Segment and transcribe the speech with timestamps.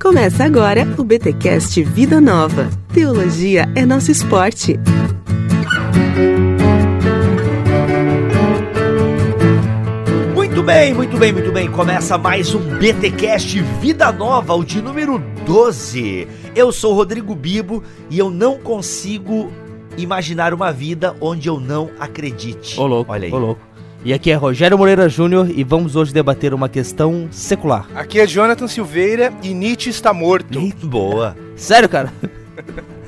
[0.00, 2.68] Começa agora o BTcast Vida Nova.
[2.92, 4.78] Teologia é nosso esporte.
[10.34, 11.70] Muito bem, muito bem, muito bem.
[11.70, 16.26] Começa mais um BTcast Vida Nova, o de número 12.
[16.54, 19.50] Eu sou Rodrigo Bibo e eu não consigo
[19.96, 22.78] imaginar uma vida onde eu não acredite.
[22.78, 23.32] Ô louco, Olha aí.
[23.32, 23.60] ô louco.
[24.04, 27.88] E aqui é Rogério Moreira Júnior e vamos hoje debater uma questão secular.
[27.94, 30.60] Aqui é Jonathan Silveira e Nietzsche está morto.
[30.60, 31.36] Muito boa.
[31.56, 32.12] Sério, cara?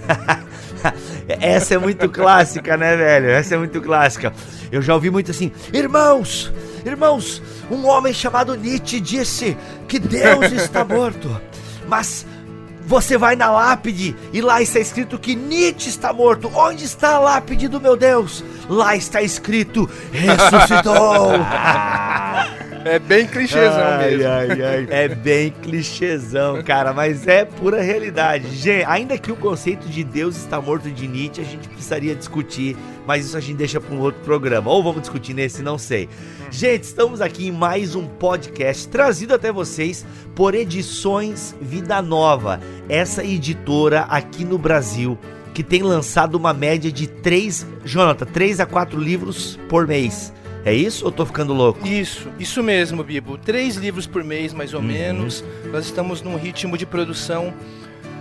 [1.28, 3.28] Essa é muito clássica, né, velho?
[3.30, 4.32] Essa é muito clássica.
[4.72, 6.52] Eu já ouvi muito assim: Irmãos,
[6.84, 11.40] irmãos, um homem chamado Nietzsche disse que Deus está morto.
[11.86, 12.26] Mas
[12.90, 16.50] você vai na lápide e lá está escrito que Nietzsche está morto.
[16.52, 18.44] Onde está a lápide do meu Deus?
[18.68, 21.30] Lá está escrito: ressuscitou.
[22.82, 24.26] É bem clichêzão Ai, mesmo.
[24.26, 24.86] ai, ai.
[24.90, 28.56] É bem clichêzão, cara, mas é pura realidade.
[28.56, 32.76] Gente, ainda que o conceito de Deus está morto de Nietzsche, a gente precisaria discutir,
[33.06, 34.70] mas isso a gente deixa para um outro programa.
[34.70, 36.08] Ou vamos discutir nesse, não sei.
[36.50, 43.24] Gente, estamos aqui em mais um podcast trazido até vocês por Edições Vida Nova, essa
[43.24, 45.16] editora aqui no Brasil
[45.54, 50.32] que tem lançado uma média de 3, Jonathan, 3 a 4 livros por mês.
[50.64, 51.86] É isso ou tô ficando louco?
[51.86, 53.38] Isso, isso mesmo, Bibo.
[53.38, 54.86] Três livros por mês, mais ou Uhum.
[54.86, 55.42] menos.
[55.72, 57.52] Nós estamos num ritmo de produção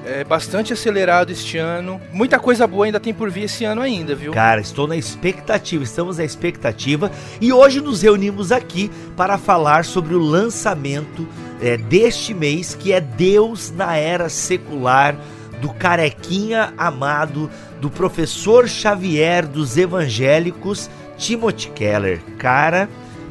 [0.05, 2.00] é, bastante acelerado este ano.
[2.11, 4.31] Muita coisa boa ainda tem por vir esse ano ainda, viu?
[4.31, 10.14] Cara, estou na expectativa, estamos na expectativa e hoje nos reunimos aqui para falar sobre
[10.16, 11.27] o lançamento
[11.61, 15.16] é, deste mês que é Deus na Era Secular,
[15.61, 17.50] do carequinha amado,
[17.81, 22.22] do professor Xavier dos Evangélicos, Timothy Keller.
[22.38, 22.89] Cara,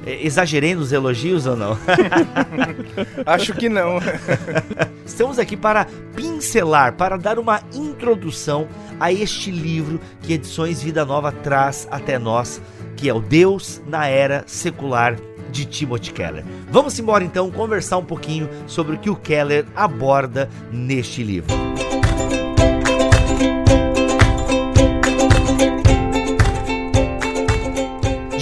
[0.08, 1.78] exagerei nos elogios ou não?
[3.26, 3.98] Acho que não.
[5.04, 11.32] Estamos aqui para pincelar, para dar uma introdução a este livro que Edições Vida Nova
[11.32, 12.60] traz até nós,
[12.96, 15.16] que é o Deus na Era Secular
[15.50, 16.44] de Timothy Keller.
[16.70, 21.54] Vamos embora então conversar um pouquinho sobre o que o Keller aborda neste livro.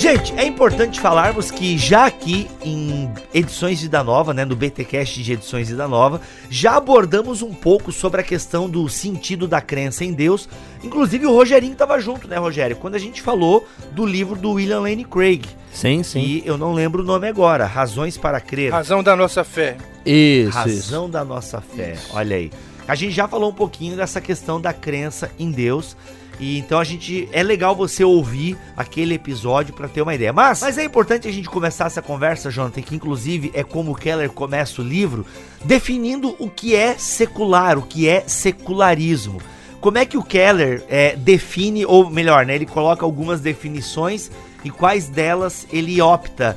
[0.06, 5.32] Gente, é importante falarmos que já aqui em Edições Vida Nova, né, no BTcast de
[5.32, 10.12] Edições Vida Nova, já abordamos um pouco sobre a questão do sentido da crença em
[10.12, 10.48] Deus.
[10.84, 12.76] Inclusive o Rogerinho estava junto, né, Rogério?
[12.76, 16.20] Quando a gente falou do livro do William Lane Craig, Sim, sim.
[16.20, 18.70] e eu não lembro o nome agora, Razões para Crer.
[18.70, 19.76] Razão da nossa fé.
[20.06, 20.56] Isso, isso.
[20.56, 21.96] Razão da nossa fé.
[22.10, 22.52] Olha aí.
[22.86, 25.96] A gente já falou um pouquinho dessa questão da crença em Deus.
[26.38, 30.32] E então a gente é legal você ouvir aquele episódio para ter uma ideia.
[30.32, 33.94] Mas, mas é importante a gente começar essa conversa, Jonathan, que inclusive é como o
[33.94, 35.24] Keller começa o livro,
[35.64, 39.40] definindo o que é secular, o que é secularismo.
[39.80, 44.30] Como é que o Keller é, define, ou melhor, né, ele coloca algumas definições
[44.64, 46.56] e quais delas ele opta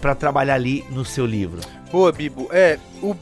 [0.00, 1.60] para trabalhar ali no seu livro?
[1.90, 2.48] Boa, Bibo.
[2.52, 3.16] É, o,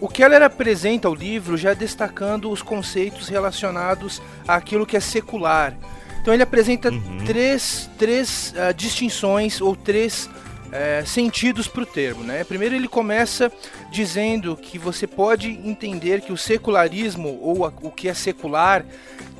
[0.00, 5.76] o Keller apresenta o livro já destacando os conceitos relacionados àquilo que é secular.
[6.22, 7.24] Então ele apresenta Uhum.
[7.24, 10.28] três, três ah, distinções ou três
[10.72, 12.22] eh, sentidos para o termo.
[12.22, 12.44] Né?
[12.44, 13.50] Primeiro ele começa
[13.90, 18.84] dizendo que você pode entender que o secularismo ou a- o que é secular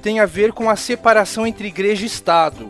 [0.03, 2.69] tem a ver com a separação entre igreja e Estado.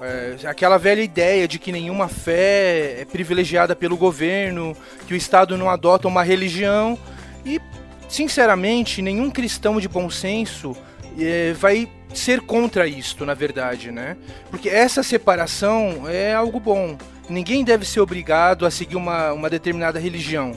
[0.00, 4.76] É, aquela velha ideia de que nenhuma fé é privilegiada pelo governo,
[5.06, 6.96] que o Estado não adota uma religião
[7.44, 7.60] e,
[8.08, 10.76] sinceramente, nenhum cristão de bom senso
[11.18, 14.16] é, vai ser contra isto, na verdade, né?
[14.50, 16.96] Porque essa separação é algo bom.
[17.28, 20.52] Ninguém deve ser obrigado a seguir uma, uma determinada religião.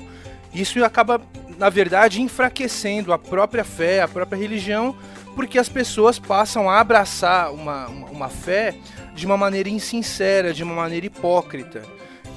[0.54, 1.20] Isso acaba,
[1.58, 4.96] na verdade, enfraquecendo a própria fé, a própria religião,
[5.36, 8.76] porque as pessoas passam a abraçar uma, uma, uma fé
[9.14, 11.82] de uma maneira insincera, de uma maneira hipócrita.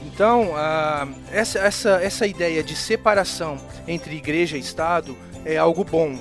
[0.06, 0.50] Então,
[1.32, 3.56] essa, essa, essa ideia de separação
[3.88, 6.18] entre igreja e Estado é algo bom,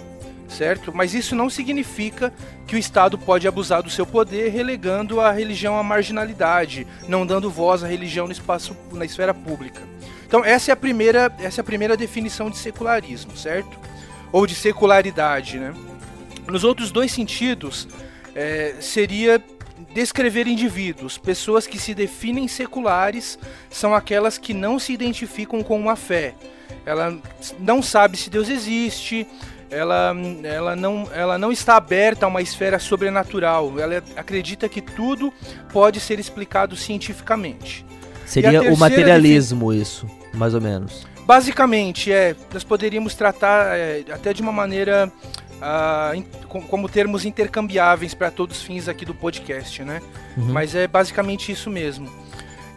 [0.47, 0.93] certo?
[0.93, 2.33] Mas isso não significa
[2.65, 7.49] que o Estado pode abusar do seu poder, relegando a religião à marginalidade, não dando
[7.49, 9.81] voz à religião no espaço, na esfera pública.
[10.25, 13.77] Então, essa é a primeira, essa é a primeira definição de secularismo, certo?
[14.31, 15.73] Ou de secularidade, né?
[16.47, 17.87] Nos outros dois sentidos,
[18.33, 19.41] é, seria
[19.93, 21.17] descrever indivíduos.
[21.17, 23.37] Pessoas que se definem seculares
[23.69, 26.33] são aquelas que não se identificam com uma fé.
[26.85, 27.17] Ela
[27.59, 29.27] não sabe se Deus existe,
[29.69, 33.79] ela, ela, não, ela não está aberta a uma esfera sobrenatural.
[33.79, 35.33] Ela acredita que tudo
[35.71, 37.85] pode ser explicado cientificamente.
[38.25, 41.05] Seria o materialismo isso, mais ou menos.
[41.25, 45.11] Basicamente, é, nós poderíamos tratar é, até de uma maneira
[46.47, 50.01] com- como termos intercambiáveis para todos os fins aqui do podcast, né?
[50.37, 50.45] Uhum.
[50.51, 52.09] Mas é basicamente isso mesmo.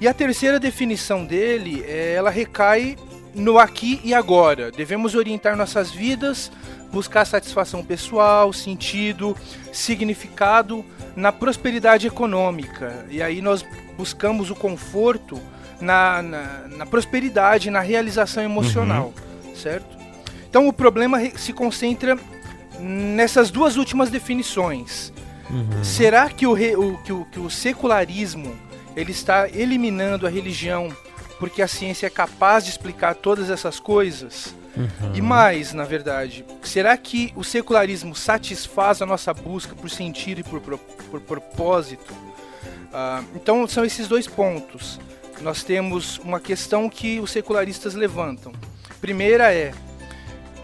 [0.00, 2.96] E a terceira definição dele, é, ela recai
[3.34, 4.70] no aqui e agora.
[4.70, 6.50] Devemos orientar nossas vidas,
[6.92, 9.36] buscar satisfação pessoal, sentido,
[9.72, 10.84] significado
[11.14, 13.06] na prosperidade econômica.
[13.10, 13.64] E aí nós
[13.96, 15.40] buscamos o conforto
[15.80, 16.42] na, na,
[16.76, 19.12] na prosperidade, na realização emocional,
[19.54, 19.96] certo?
[20.48, 22.18] Então o problema se concentra
[22.80, 25.12] nessas duas últimas definições.
[25.82, 28.54] Será que o, re- o- que o- que o secularismo
[28.96, 30.88] ele está eliminando a religião
[31.38, 34.54] porque a ciência é capaz de explicar todas essas coisas?
[35.14, 40.44] E mais, na verdade, será que o secularismo satisfaz a nossa busca por sentido e
[40.44, 42.12] por, pro- por propósito?
[42.92, 45.00] Ah, então são esses dois pontos.
[45.40, 48.52] Nós temos uma questão que os secularistas levantam.
[49.00, 49.72] Primeira é,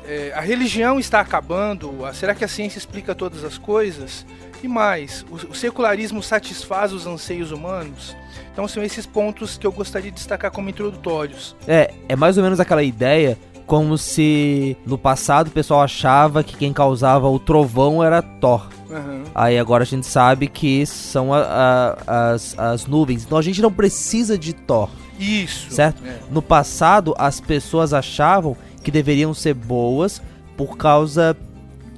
[0.06, 1.92] é, a religião está acabando?
[2.14, 4.24] Será que a ciência explica todas as coisas?
[4.62, 8.14] E mais, o, o secularismo satisfaz os anseios humanos?
[8.52, 11.56] Então são esses pontos que eu gostaria de destacar como introdutórios.
[11.66, 16.56] É, é mais ou menos aquela ideia como se no passado o pessoal achava que
[16.56, 18.68] quem causava o trovão era Thor.
[18.90, 19.22] Aham.
[19.34, 23.24] Aí agora a gente sabe que são a- a- as, as nuvens.
[23.24, 25.70] Então a gente não precisa de Thor, Isso.
[25.70, 26.02] certo?
[26.06, 26.18] É.
[26.30, 30.22] No passado as pessoas achavam que deveriam ser boas
[30.56, 31.36] por causa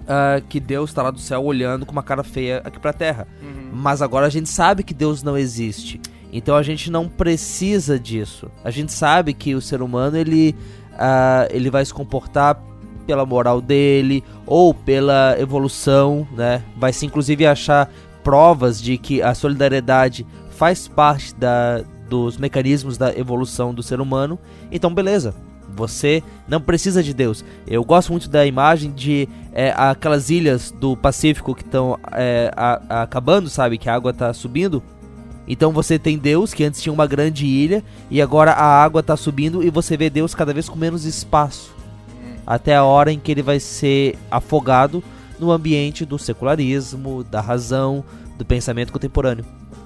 [0.06, 3.26] ah, que Deus está lá do céu olhando com uma cara feia aqui pra terra.
[3.42, 3.70] Uhum.
[3.72, 6.00] Mas agora a gente sabe que Deus não existe.
[6.32, 8.50] Então a gente não precisa disso.
[8.62, 10.54] A gente sabe que o ser humano ele,
[10.98, 12.60] ah, ele vai se comportar
[13.06, 16.62] pela moral dele ou pela evolução, né?
[16.76, 17.90] Vai se inclusive achar
[18.22, 24.38] provas de que a solidariedade faz parte da, dos mecanismos da evolução do ser humano.
[24.70, 25.34] Então beleza.
[25.76, 27.44] Você não precisa de Deus.
[27.67, 31.99] Eu gosto muito da imagem de é, aquelas ilhas do Pacífico que estão
[32.88, 33.79] acabando, sabe?
[33.79, 34.82] Que a água está subindo.
[35.47, 39.17] Então você tem Deus, que antes tinha uma grande ilha, e agora a água está
[39.17, 41.75] subindo e você vê Deus cada vez com menos espaço.
[42.47, 45.03] Até a hora em que ele vai ser afogado
[45.38, 48.05] no ambiente do secularismo, da razão,
[48.38, 49.44] do pensamento contemporâneo.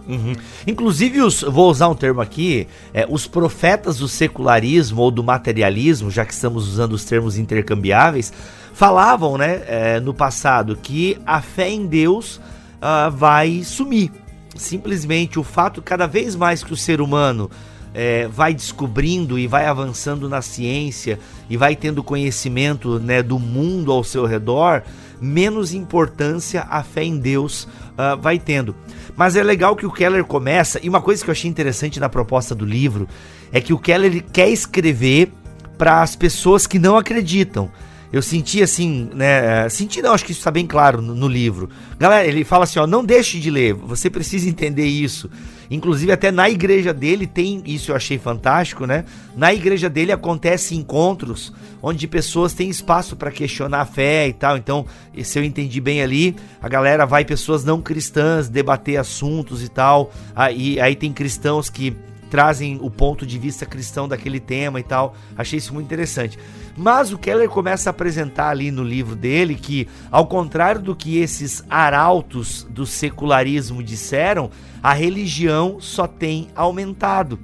[0.08, 0.34] Uhum.
[0.66, 6.10] Inclusive, os, vou usar um termo aqui, é, os profetas do secularismo ou do materialismo,
[6.10, 8.32] já que estamos usando os termos intercambiáveis,
[8.72, 12.40] falavam né, é, no passado que a fé em Deus
[12.80, 14.10] ah, vai sumir.
[14.56, 17.50] Simplesmente o fato, cada vez mais que o ser humano
[17.92, 21.18] é, vai descobrindo e vai avançando na ciência
[21.50, 24.82] e vai tendo conhecimento né, do mundo ao seu redor,
[25.20, 27.66] menos importância a fé em Deus
[27.96, 28.76] ah, vai tendo.
[29.18, 32.08] Mas é legal que o Keller começa, e uma coisa que eu achei interessante na
[32.08, 33.08] proposta do livro
[33.50, 35.32] é que o Keller quer escrever
[35.76, 37.68] para as pessoas que não acreditam.
[38.10, 39.68] Eu senti assim, né?
[39.68, 41.68] Senti não, acho que isso está bem claro no, no, livro.
[41.98, 45.30] Galera, ele fala assim, ó, não deixe de ler, você precisa entender isso.
[45.70, 49.04] Inclusive até na igreja dele tem, isso eu achei fantástico, né?
[49.36, 51.52] Na igreja dele acontece encontros
[51.82, 54.56] onde pessoas têm espaço para questionar a fé e tal.
[54.56, 54.86] Então,
[55.22, 60.10] se eu entendi bem ali, a galera vai pessoas não cristãs debater assuntos e tal.
[60.34, 61.94] Aí, aí tem cristãos que
[62.30, 65.14] trazem o ponto de vista cristão daquele tema e tal.
[65.36, 66.38] Achei isso muito interessante.
[66.76, 71.18] Mas o Keller começa a apresentar ali no livro dele que, ao contrário do que
[71.18, 74.50] esses arautos do secularismo disseram,
[74.82, 77.38] a religião só tem aumentado.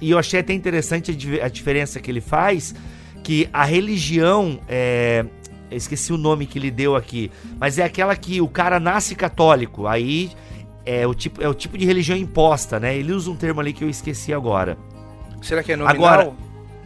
[0.00, 2.74] E eu achei até interessante a, diferença que ele faz,
[3.22, 5.26] que a religião é,
[5.70, 9.86] esqueci o nome que ele deu aqui, mas é aquela que o cara nasce católico,
[9.86, 10.30] aí
[10.84, 12.96] é o tipo, é o tipo de religião imposta, né?
[12.96, 14.76] Ele usa um termo ali que eu esqueci agora.
[15.42, 15.94] Será que é nominal?
[15.96, 16.32] Agora,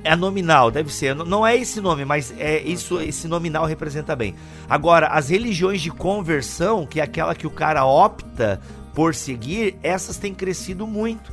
[0.04, 1.14] é nominal, deve ser.
[1.14, 4.34] Não é esse nome, mas é isso, esse nominal representa bem.
[4.68, 8.60] Agora, as religiões de conversão, que é aquela que o cara opta
[8.94, 11.32] por seguir, essas têm crescido muito.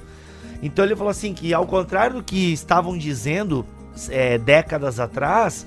[0.64, 3.66] Então ele falou assim que ao contrário do que estavam dizendo
[4.10, 5.66] é, décadas atrás,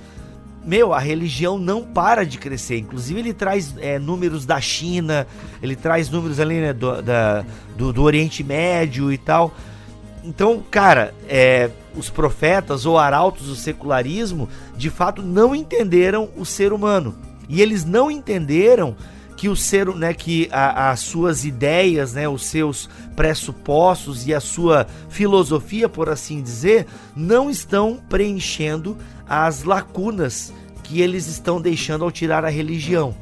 [0.64, 2.78] meu, a religião não para de crescer.
[2.78, 5.26] Inclusive, ele traz é, números da China,
[5.62, 7.44] ele traz números ali né, do, da,
[7.76, 9.54] do, do, Oriente Médio e tal.
[10.24, 16.72] Então, cara, é, os profetas ou arautos do secularismo de fato não entenderam o ser
[16.72, 17.14] humano.
[17.48, 18.96] E eles não entenderam
[19.36, 24.40] que o ser, né, que a, as suas ideias, né, os seus pressupostos e a
[24.40, 28.96] sua filosofia, por assim dizer, não estão preenchendo
[29.28, 30.52] as lacunas
[30.82, 33.14] que eles estão deixando ao tirar a religião.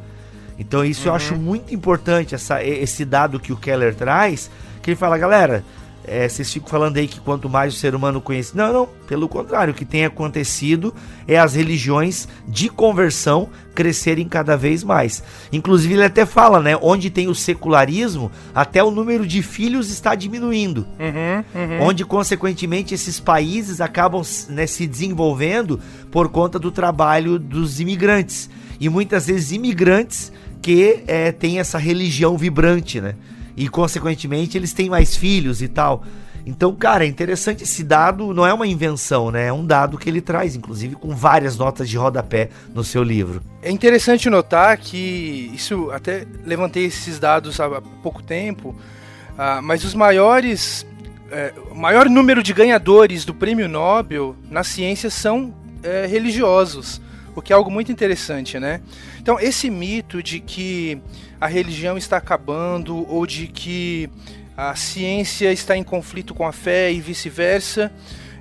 [0.58, 1.08] Então isso uhum.
[1.08, 4.50] eu acho muito importante essa, esse dado que o Keller traz,
[4.82, 5.64] que ele fala, galera,
[6.04, 8.56] é, vocês ficam falando aí que quanto mais o ser humano conhece.
[8.56, 10.92] Não, não, pelo contrário, o que tem acontecido
[11.28, 15.22] é as religiões de conversão crescerem cada vez mais.
[15.52, 16.76] Inclusive, ele até fala, né?
[16.80, 20.86] Onde tem o secularismo, até o número de filhos está diminuindo.
[20.98, 21.82] Uhum, uhum.
[21.82, 25.78] Onde, consequentemente, esses países acabam né, se desenvolvendo
[26.10, 28.50] por conta do trabalho dos imigrantes.
[28.80, 33.14] E muitas vezes imigrantes que é, têm essa religião vibrante, né?
[33.56, 36.04] E consequentemente eles têm mais filhos e tal.
[36.44, 39.46] Então, cara, é interessante esse dado, não é uma invenção, né?
[39.46, 43.40] É um dado que ele traz, inclusive com várias notas de rodapé no seu livro.
[43.62, 49.94] É interessante notar que isso até levantei esses dados há pouco tempo, uh, mas os
[49.94, 50.84] maiores,
[51.30, 57.00] é, o maior número de ganhadores do Prêmio Nobel na ciência são é, religiosos,
[57.34, 58.80] o que é algo muito interessante, né?
[59.20, 61.00] Então, esse mito de que
[61.40, 64.08] a religião está acabando ou de que
[64.56, 67.92] a ciência está em conflito com a fé e vice-versa,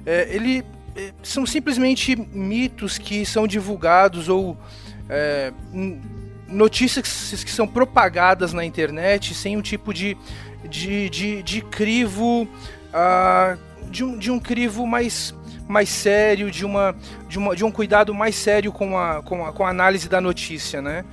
[0.06, 0.64] é, ele
[0.96, 4.58] é, são simplesmente mitos que são divulgados ou
[5.10, 5.54] é,
[6.48, 10.18] notícias que são propagadas na internet sem um tipo de,
[10.70, 13.58] de, de, de crivo uh,
[13.90, 15.34] de, um, de um crivo mais
[15.72, 16.96] mais sério, de, uma,
[17.28, 20.22] de, uma, de um cuidado mais sério com a, com a, com a análise da
[20.22, 21.04] notícia, né?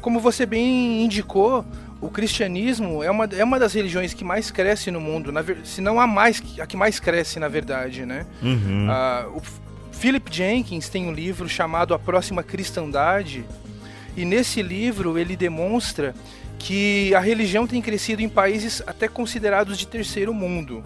[0.00, 1.64] como você bem indicou,
[2.00, 5.80] o cristianismo é uma, é uma das religiões que mais cresce no mundo, na, se
[5.80, 8.26] não a mais a que mais cresce na verdade, né?
[8.42, 8.88] Uhum.
[8.88, 9.42] Uh, o
[9.92, 13.44] Philip Jenkins tem um livro chamado A Próxima Cristandade
[14.16, 16.12] e nesse livro ele demonstra
[16.58, 20.82] que a religião tem crescido em países até considerados de terceiro mundo.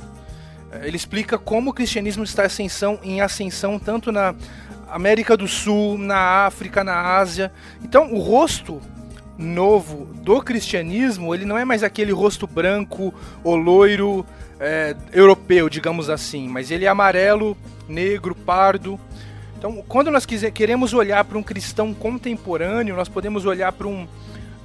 [0.82, 4.34] Ele explica como o cristianismo está ascensão, em ascensão tanto na
[4.88, 7.52] América do Sul, na África, na Ásia.
[7.82, 8.80] Então, o rosto
[9.38, 13.12] novo do cristianismo, ele não é mais aquele rosto branco
[13.44, 14.24] ou loiro
[14.58, 17.56] é, europeu, digamos assim, mas ele é amarelo,
[17.88, 18.98] negro, pardo.
[19.58, 24.06] Então, quando nós quiser, queremos olhar para um cristão contemporâneo, nós podemos olhar para um,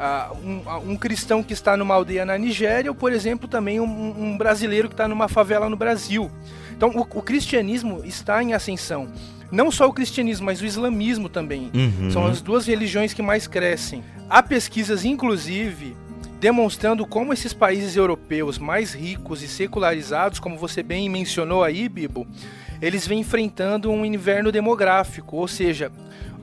[0.02, 3.86] uh, um, um, cristão que está numa aldeia na Nigéria, ou, por exemplo, também um,
[3.86, 6.32] um brasileiro que está numa favela no Brasil.
[6.76, 9.08] Então, o, o cristianismo está em ascensão
[9.52, 11.70] não só o cristianismo, mas o islamismo também.
[11.74, 12.10] Uhum.
[12.10, 14.02] São as duas religiões que mais crescem.
[14.30, 15.96] Há pesquisas, inclusive,
[16.40, 22.26] demonstrando como esses países europeus mais ricos e secularizados, como você bem mencionou aí, Bibo,
[22.82, 25.92] eles vêm enfrentando um inverno demográfico, ou seja,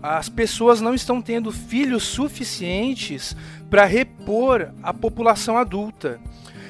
[0.03, 3.37] as pessoas não estão tendo filhos suficientes
[3.69, 6.21] para repor a população adulta.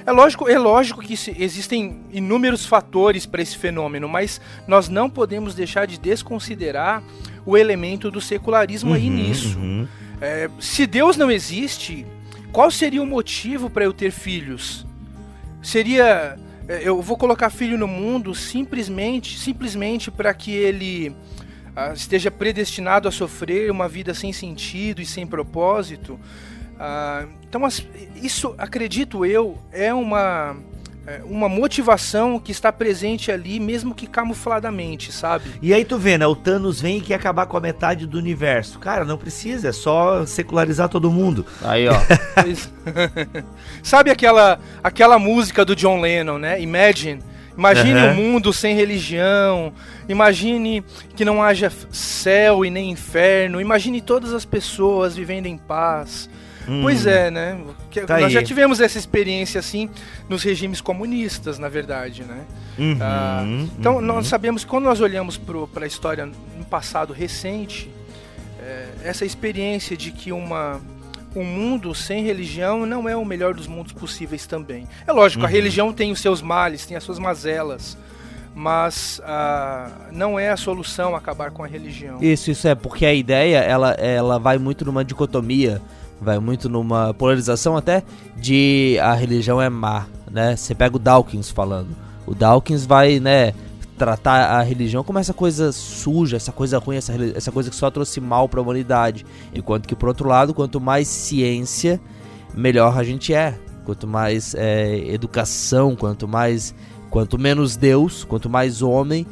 [0.06, 5.54] É lógico, é lógico que existem inúmeros fatores para esse fenômeno, mas nós não podemos
[5.54, 7.02] deixar de desconsiderar
[7.44, 9.58] o elemento do secularismo uhum, aí nisso.
[9.58, 9.86] Uhum.
[10.20, 12.06] É, se Deus não existe,
[12.50, 14.86] qual seria o motivo para eu ter filhos?
[15.62, 21.16] Seria é, eu vou colocar filho no mundo simplesmente, simplesmente para que ele
[21.94, 26.18] esteja predestinado a sofrer uma vida sem sentido e sem propósito?
[26.78, 27.62] Ah, então,
[28.14, 30.56] isso, acredito eu, é uma,
[31.06, 35.50] é uma motivação que está presente ali, mesmo que camufladamente, sabe?
[35.60, 36.26] E aí tu vê, né?
[36.26, 38.78] O Thanos vem e quer acabar com a metade do universo.
[38.78, 41.44] Cara, não precisa, é só secularizar todo mundo.
[41.62, 41.94] Aí, ó.
[43.82, 46.60] sabe aquela, aquela música do John Lennon, né?
[46.60, 47.22] Imagine.
[47.58, 48.10] Imagine uhum.
[48.10, 49.72] um mundo sem religião.
[50.08, 50.84] Imagine
[51.16, 53.60] que não haja céu e nem inferno.
[53.60, 56.30] Imagine todas as pessoas vivendo em paz.
[56.68, 56.82] Hum.
[56.82, 57.58] Pois é, né?
[58.06, 58.30] Tá nós aí.
[58.30, 59.90] já tivemos essa experiência assim
[60.28, 62.44] nos regimes comunistas, na verdade, né?
[62.78, 63.42] Uhum, ah,
[63.76, 64.02] então uhum.
[64.02, 65.40] nós sabemos que quando nós olhamos
[65.72, 67.90] para a história no passado recente,
[68.62, 70.80] é, essa experiência de que uma
[71.34, 74.86] um mundo sem religião não é o melhor dos mundos possíveis também.
[75.06, 75.46] É lógico, uhum.
[75.46, 77.96] a religião tem os seus males, tem as suas mazelas,
[78.54, 82.18] mas ah, não é a solução acabar com a religião.
[82.22, 85.80] Isso, isso é porque a ideia ela, ela vai muito numa dicotomia
[86.20, 88.02] vai muito numa polarização até
[88.36, 90.56] de a religião é má, né?
[90.56, 91.88] Você pega o Dawkins falando.
[92.26, 93.54] O Dawkins vai, né,
[93.98, 97.90] tratar a religião como essa coisa suja, essa coisa ruim, essa, essa coisa que só
[97.90, 99.26] trouxe mal para a humanidade.
[99.54, 102.00] Enquanto que, por outro lado, quanto mais ciência,
[102.54, 103.58] melhor a gente é.
[103.84, 106.74] Quanto mais é, educação, quanto mais.
[107.10, 109.26] Quanto menos Deus, quanto mais homem,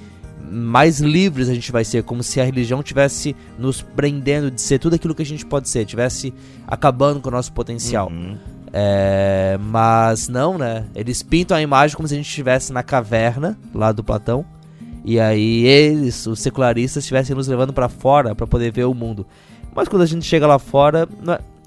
[0.51, 4.79] mais livres a gente vai ser, como se a religião tivesse nos prendendo de ser
[4.79, 6.33] tudo aquilo que a gente pode ser, tivesse
[6.67, 8.09] acabando com o nosso potencial.
[8.09, 8.39] Uhum.
[8.73, 10.85] É, mas não, né?
[10.95, 14.45] Eles pintam a imagem como se a gente estivesse na caverna lá do Platão.
[15.07, 19.25] E aí eles, os secularistas, estivessem nos levando para fora para poder ver o mundo.
[19.73, 21.09] Mas quando a gente chega lá fora,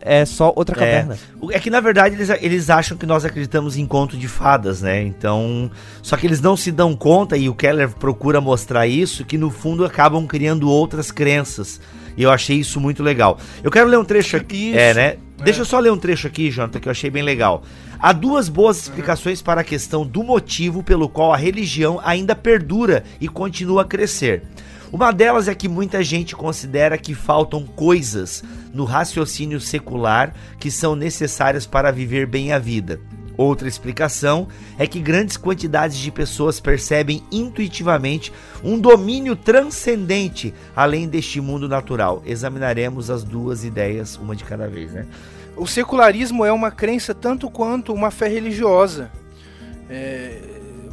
[0.01, 1.17] é, é só outra caverna.
[1.49, 4.81] É, é que na verdade eles, eles acham que nós acreditamos em conto de fadas,
[4.81, 5.01] né?
[5.01, 5.71] Então.
[6.01, 9.49] Só que eles não se dão conta, e o Keller procura mostrar isso, que no
[9.49, 11.79] fundo acabam criando outras crenças.
[12.15, 13.37] E eu achei isso muito legal.
[13.63, 14.77] Eu quero ler um trecho aqui.
[14.77, 15.17] É, né?
[15.43, 17.63] Deixa eu só ler um trecho aqui, Jonathan, que eu achei bem legal.
[17.97, 23.03] Há duas boas explicações para a questão do motivo pelo qual a religião ainda perdura
[23.21, 24.43] e continua a crescer.
[24.91, 30.95] Uma delas é que muita gente considera que faltam coisas no raciocínio secular que são
[30.95, 32.99] necessárias para viver bem a vida.
[33.39, 41.39] Outra explicação é que grandes quantidades de pessoas percebem intuitivamente um domínio transcendente além deste
[41.39, 42.21] mundo natural.
[42.25, 45.07] Examinaremos as duas ideias, uma de cada vez, né?
[45.55, 49.09] O secularismo é uma crença tanto quanto uma fé religiosa.
[49.89, 50.41] É,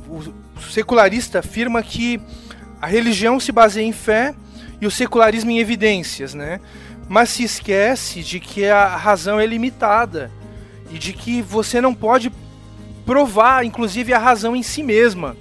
[0.08, 0.22] o
[0.70, 2.20] secularista afirma que
[2.80, 4.32] a religião se baseia em fé
[4.80, 6.60] e o secularismo em evidências, né?
[7.08, 10.30] Mas se esquece de que a razão é limitada
[10.90, 12.32] e de que você não pode
[13.04, 15.36] provar, inclusive, a razão em si mesma.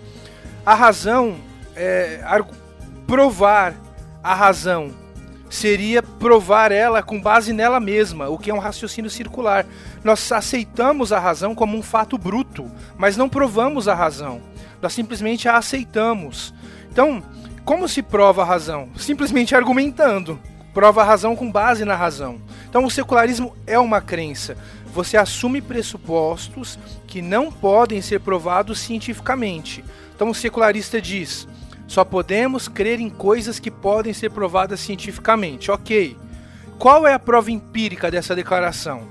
[0.65, 1.35] A razão,
[1.75, 2.21] é,
[3.07, 3.75] provar
[4.23, 4.91] a razão
[5.49, 9.65] seria provar ela com base nela mesma, o que é um raciocínio circular.
[10.03, 14.41] Nós aceitamos a razão como um fato bruto, mas não provamos a razão.
[14.81, 16.53] Nós simplesmente a aceitamos.
[16.91, 17.23] Então,
[17.63, 18.89] como se prova a razão?
[18.97, 20.39] Simplesmente argumentando.
[20.73, 22.41] Prova a razão com base na razão.
[22.69, 24.57] Então, o secularismo é uma crença.
[24.95, 29.83] Você assume pressupostos que não podem ser provados cientificamente.
[30.15, 31.45] Então, o secularista diz:
[31.85, 35.69] só podemos crer em coisas que podem ser provadas cientificamente.
[35.69, 36.15] Ok.
[36.79, 39.05] Qual é a prova empírica dessa declaração?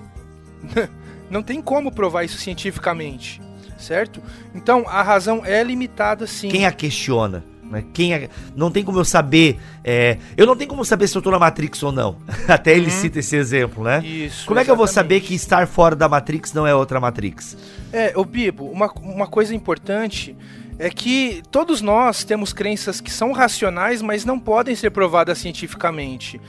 [1.28, 3.42] Não tem como provar isso cientificamente,
[3.78, 4.22] certo?
[4.54, 6.48] Então a razão é limitada sim.
[6.48, 7.44] Quem a questiona?
[7.70, 7.84] Né?
[7.92, 8.28] Quem é...
[8.54, 9.58] Não tem como eu saber.
[9.82, 10.18] É...
[10.36, 12.16] Eu não tenho como saber se eu tô na Matrix ou não.
[12.48, 12.90] Até ele uhum.
[12.90, 14.04] cita esse exemplo, né?
[14.04, 14.46] Isso.
[14.46, 17.56] Como é que eu vou saber que estar fora da Matrix não é outra Matrix?
[17.92, 20.36] É, o Bibo, uma, uma coisa importante
[20.78, 26.40] é que todos nós temos crenças que são racionais, mas não podem ser provadas cientificamente.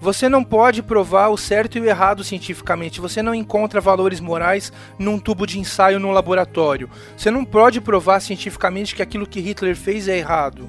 [0.00, 3.00] Você não pode provar o certo e o errado cientificamente.
[3.00, 6.90] Você não encontra valores morais num tubo de ensaio no laboratório.
[7.16, 10.68] Você não pode provar cientificamente que aquilo que Hitler fez é errado.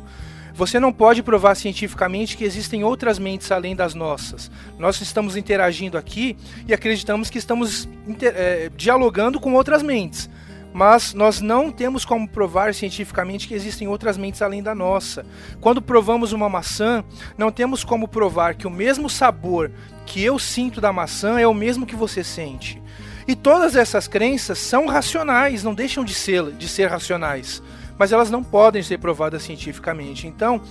[0.54, 4.50] Você não pode provar cientificamente que existem outras mentes além das nossas.
[4.80, 7.90] Nós estamos interagindo aqui e acreditamos que estamos
[8.22, 10.30] é, dialogando com outras mentes
[10.76, 15.26] mas nós não temos como provar cientificamente que existem outras mentes além da nossa.
[15.62, 17.02] Quando provamos uma maçã,
[17.38, 19.72] não temos como provar que o mesmo sabor
[20.06, 22.84] que eu sinto da maçã é o mesmo que você sente.
[23.26, 27.64] E todas essas crenças são racionais, não deixam de ser, de ser racionais,
[27.98, 30.28] mas elas não podem ser provadas cientificamente.
[30.28, 30.62] Então,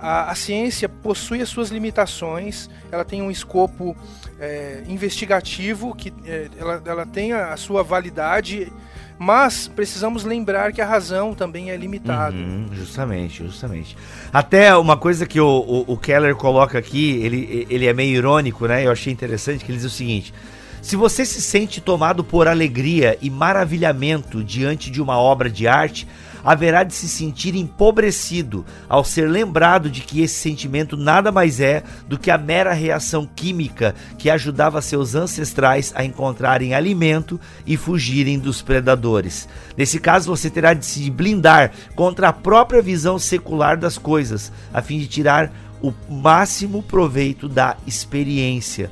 [0.00, 3.94] a, a ciência possui as suas limitações, ela tem um escopo
[4.40, 8.72] é, investigativo, que é, ela, ela tem a, a sua validade
[9.18, 12.34] mas precisamos lembrar que a razão também é limitada.
[12.34, 13.96] Uhum, justamente, justamente.
[14.32, 18.66] Até uma coisa que o, o, o, Keller coloca aqui, ele, ele é meio irônico,
[18.66, 18.86] né?
[18.86, 20.34] Eu achei interessante que ele diz o seguinte.
[20.80, 26.08] Se você se sente tomado por alegria e maravilhamento diante de uma obra de arte,
[26.44, 31.82] haverá de se sentir empobrecido ao ser lembrado de que esse sentimento nada mais é
[32.08, 38.38] do que a mera reação química que ajudava seus ancestrais a encontrarem alimento e fugirem
[38.38, 39.48] dos predadores.
[39.76, 44.82] Nesse caso, você terá de se blindar contra a própria visão secular das coisas, a
[44.82, 45.52] fim de tirar
[45.82, 48.90] o máximo proveito da experiência.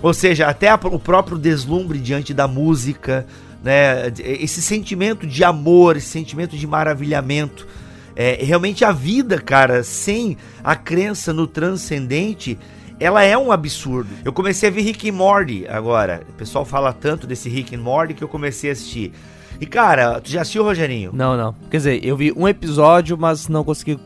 [0.00, 3.26] Ou seja, até o próprio deslumbre diante da música,
[3.62, 4.12] né?
[4.18, 7.66] Esse sentimento de amor, esse sentimento de maravilhamento.
[8.14, 12.58] É, realmente a vida, cara, sem a crença no transcendente,
[12.98, 14.10] ela é um absurdo.
[14.24, 16.22] Eu comecei a ver Rick and Morty agora.
[16.28, 19.12] O pessoal fala tanto desse Rick and Morty que eu comecei a assistir.
[19.60, 21.10] E cara, tu já assistiu, Rogerinho?
[21.12, 21.54] Não, não.
[21.70, 23.98] Quer dizer, eu vi um episódio, mas não consegui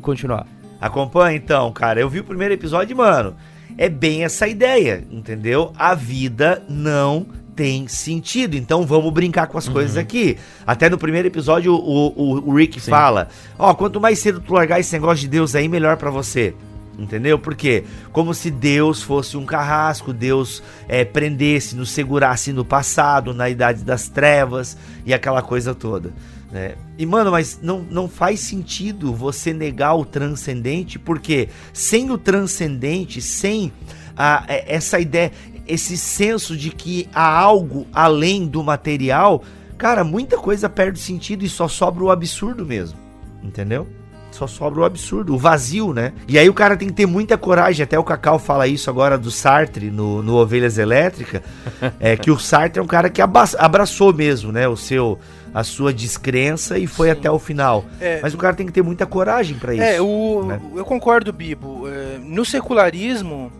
[0.00, 0.46] continuar.
[0.80, 2.00] Acompanha então, cara.
[2.00, 3.34] Eu vi o primeiro episódio, mano
[3.78, 5.72] é bem essa ideia, entendeu?
[5.76, 8.54] A vida não tem sentido.
[8.54, 9.72] Então vamos brincar com as uhum.
[9.72, 10.36] coisas aqui.
[10.66, 12.90] Até no primeiro episódio o, o, o Rick Sim.
[12.90, 16.10] fala: Ó, oh, quanto mais cedo tu largar esse negócio de Deus aí, melhor para
[16.10, 16.54] você.
[16.98, 17.38] Entendeu?
[17.38, 23.50] Porque como se Deus fosse um carrasco, Deus é, prendesse, nos segurasse no passado, na
[23.50, 26.12] idade das trevas e aquela coisa toda.
[26.50, 26.74] Né?
[26.96, 33.20] E mano, mas não, não faz sentido você negar o transcendente, porque sem o transcendente,
[33.20, 33.72] sem
[34.16, 35.30] a, é, essa ideia,
[35.66, 39.42] esse senso de que há algo além do material,
[39.76, 42.98] cara, muita coisa perde sentido e só sobra o absurdo mesmo.
[43.42, 43.86] Entendeu?
[44.30, 46.12] Só sobra o absurdo, o vazio, né?
[46.28, 47.82] E aí o cara tem que ter muita coragem.
[47.82, 51.40] Até o Cacau fala isso agora do Sartre no, no Ovelhas Elétricas.
[51.98, 54.68] é que o Sartre é um cara que abraçou mesmo, né?
[54.68, 55.18] O seu
[55.56, 57.12] a sua descrença e foi Sim.
[57.12, 57.86] até o final.
[57.98, 59.84] É, Mas o cara tem que ter muita coragem para é, isso.
[59.84, 60.60] É, o, né?
[60.74, 61.88] eu concordo, Bibo.
[61.88, 63.50] É, no secularismo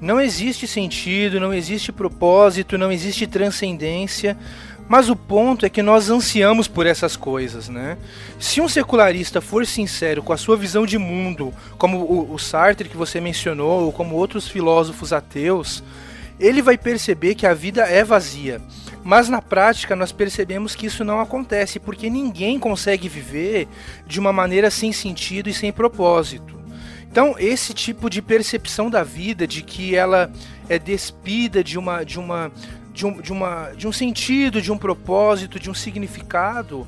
[0.00, 4.36] não existe sentido, não existe propósito, não existe transcendência.
[4.88, 7.96] Mas o ponto é que nós ansiamos por essas coisas, né?
[8.40, 12.88] Se um secularista for sincero com a sua visão de mundo, como o, o Sartre
[12.88, 15.80] que você mencionou, ou como outros filósofos ateus,
[16.40, 18.60] ele vai perceber que a vida é vazia.
[19.04, 23.68] Mas na prática nós percebemos que isso não acontece, porque ninguém consegue viver
[24.06, 26.59] de uma maneira sem sentido e sem propósito.
[27.10, 30.30] Então, esse tipo de percepção da vida, de que ela
[30.68, 32.52] é despida de uma, de uma,
[32.92, 36.86] de um, de uma, de um sentido, de um propósito, de um significado,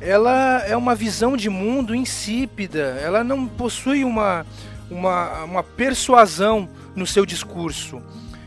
[0.00, 3.00] ela é uma visão de mundo insípida.
[3.02, 4.46] Ela não possui uma,
[4.88, 8.00] uma, uma persuasão no seu discurso.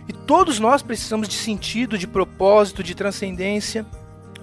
[0.08, 3.86] E todos nós precisamos de sentido, de propósito, de transcendência.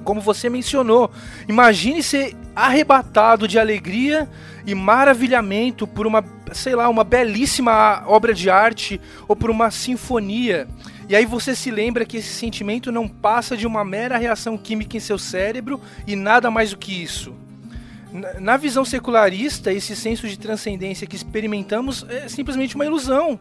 [0.05, 1.11] Como você mencionou,
[1.49, 4.29] imagine ser arrebatado de alegria
[4.67, 10.69] e maravilhamento por uma, sei lá, uma belíssima obra de arte ou por uma sinfonia.
[11.09, 14.97] E aí você se lembra que esse sentimento não passa de uma mera reação química
[14.97, 17.35] em seu cérebro e nada mais do que isso.
[18.39, 23.41] Na visão secularista, esse senso de transcendência que experimentamos é simplesmente uma ilusão.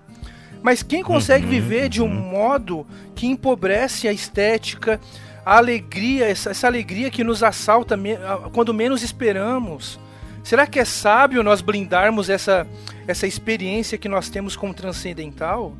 [0.64, 2.32] Mas quem consegue uhum, viver de um uhum.
[2.32, 5.00] modo que empobrece a estética,
[5.46, 8.18] a alegria, essa, essa alegria que nos assalta me,
[8.54, 10.00] quando menos esperamos?
[10.44, 12.68] Será que é sábio nós blindarmos essa,
[13.08, 15.76] essa experiência que nós temos com o transcendental?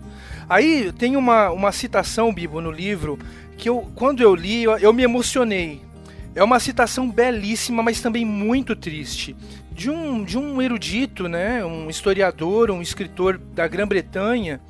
[0.48, 3.20] Aí tem uma, uma citação, Bibo, no livro,
[3.58, 5.82] que eu, quando eu li, eu, eu me emocionei.
[6.36, 9.36] É uma citação belíssima, mas também muito triste
[9.74, 14.62] de um, de um erudito, né, um historiador, um escritor da Grã-Bretanha,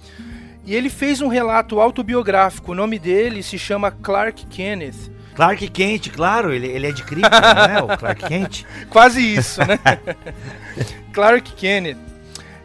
[0.66, 2.72] e ele fez um relato autobiográfico.
[2.72, 5.12] O nome dele se chama Clark Kenneth.
[5.36, 7.82] Clark Kent, claro, ele, ele é de crítica, não é?
[7.82, 8.66] O Clark Kent.
[8.90, 9.80] Quase isso, né?
[11.12, 11.98] Clark Kenneth.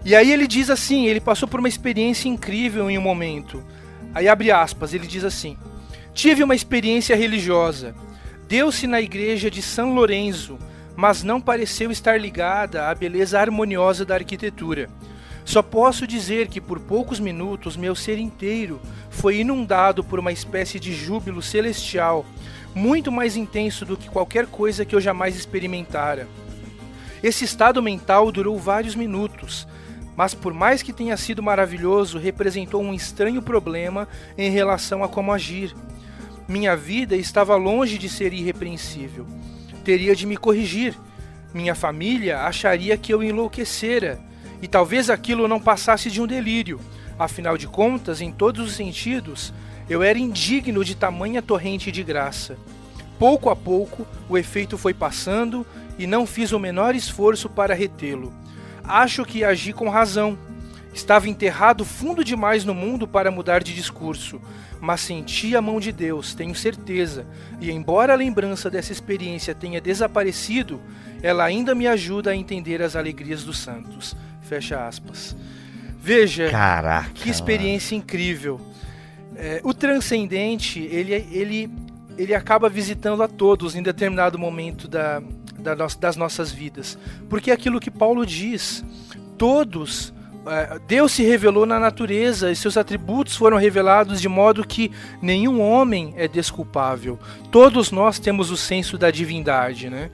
[0.04, 3.64] E aí ele diz assim, ele passou por uma experiência incrível em um momento.
[4.14, 5.56] Aí abre aspas, ele diz assim:
[6.14, 7.94] Tive uma experiência religiosa.
[8.48, 10.58] Deu-se na igreja de São Lourenço,
[10.96, 14.88] mas não pareceu estar ligada à beleza harmoniosa da arquitetura.
[15.48, 20.78] Só posso dizer que por poucos minutos meu ser inteiro foi inundado por uma espécie
[20.78, 22.26] de júbilo celestial,
[22.74, 26.28] muito mais intenso do que qualquer coisa que eu jamais experimentara.
[27.22, 29.66] Esse estado mental durou vários minutos,
[30.14, 34.06] mas por mais que tenha sido maravilhoso, representou um estranho problema
[34.36, 35.74] em relação a como agir.
[36.46, 39.26] Minha vida estava longe de ser irrepreensível
[39.88, 40.94] teria de me corrigir.
[41.54, 44.20] Minha família acharia que eu enlouquecera,
[44.62, 46.80] e talvez aquilo não passasse de um delírio.
[47.18, 49.52] Afinal de contas, em todos os sentidos,
[49.88, 52.56] eu era indigno de tamanha torrente de graça.
[53.18, 55.66] Pouco a pouco, o efeito foi passando
[55.98, 58.32] e não fiz o menor esforço para retê-lo.
[58.84, 60.38] Acho que agi com razão,
[60.98, 64.40] Estava enterrado fundo demais no mundo para mudar de discurso,
[64.80, 67.24] mas senti a mão de Deus, tenho certeza,
[67.60, 70.80] e embora a lembrança dessa experiência tenha desaparecido,
[71.22, 74.16] ela ainda me ajuda a entender as alegrias dos santos.
[74.48, 75.36] Fecha aspas.
[76.00, 78.04] Veja, Caraca, que experiência mano.
[78.04, 78.60] incrível.
[79.36, 81.70] É, o transcendente, ele, ele,
[82.16, 85.22] ele acaba visitando a todos em determinado momento da,
[85.58, 86.98] da no, das nossas vidas.
[87.28, 88.82] Porque é aquilo que Paulo diz,
[89.36, 90.14] todos
[90.46, 95.60] é, Deus se revelou na natureza e seus atributos foram revelados de modo que nenhum
[95.60, 97.18] homem é desculpável.
[97.50, 100.10] Todos nós temos o senso da divindade, né?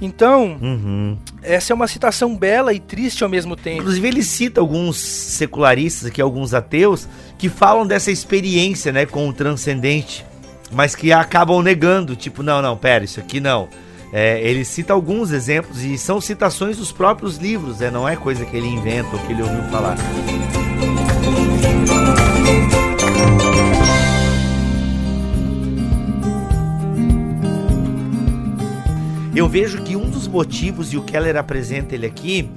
[0.00, 1.16] Então, uhum.
[1.42, 3.80] essa é uma citação bela e triste ao mesmo tempo.
[3.80, 9.32] Inclusive, ele cita alguns secularistas aqui, alguns ateus, que falam dessa experiência, né, com o
[9.32, 10.24] transcendente,
[10.70, 13.68] mas que acabam negando, tipo, não, não, pera, isso aqui não.
[14.12, 17.90] É, ele cita alguns exemplos e são citações dos próprios livros, né?
[17.90, 19.96] não é coisa que ele inventa ou que ele ouviu falar.
[29.38, 32.50] Eu vejo que um dos motivos, e o Keller apresenta ele aqui,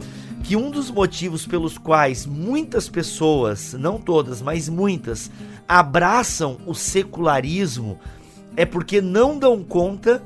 [0.43, 5.29] que um dos motivos pelos quais muitas pessoas, não todas, mas muitas,
[5.67, 7.99] abraçam o secularismo
[8.57, 10.23] é porque não dão conta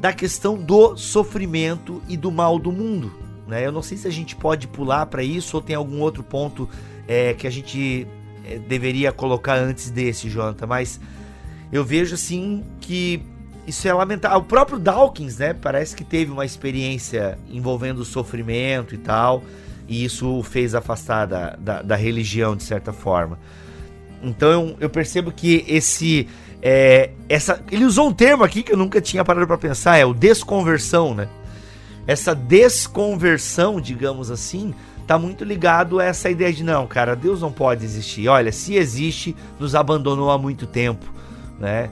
[0.00, 3.12] da questão do sofrimento e do mal do mundo.
[3.46, 3.66] Né?
[3.66, 6.66] Eu não sei se a gente pode pular para isso ou tem algum outro ponto
[7.06, 8.06] é, que a gente
[8.46, 10.98] é, deveria colocar antes desse, Jonathan, mas
[11.70, 13.22] eu vejo assim que
[13.68, 14.38] isso é lamentável.
[14.38, 15.52] O próprio Dawkins, né?
[15.52, 19.42] Parece que teve uma experiência envolvendo sofrimento e tal.
[19.86, 23.38] E isso o fez afastar da, da, da religião, de certa forma.
[24.22, 26.26] Então eu, eu percebo que esse.
[26.60, 30.04] É, essa, ele usou um termo aqui que eu nunca tinha parado para pensar, é
[30.04, 31.28] o desconversão, né?
[32.04, 34.74] Essa desconversão, digamos assim,
[35.06, 38.28] tá muito ligado a essa ideia de não, cara, Deus não pode existir.
[38.28, 41.06] Olha, se existe, nos abandonou há muito tempo,
[41.60, 41.90] né?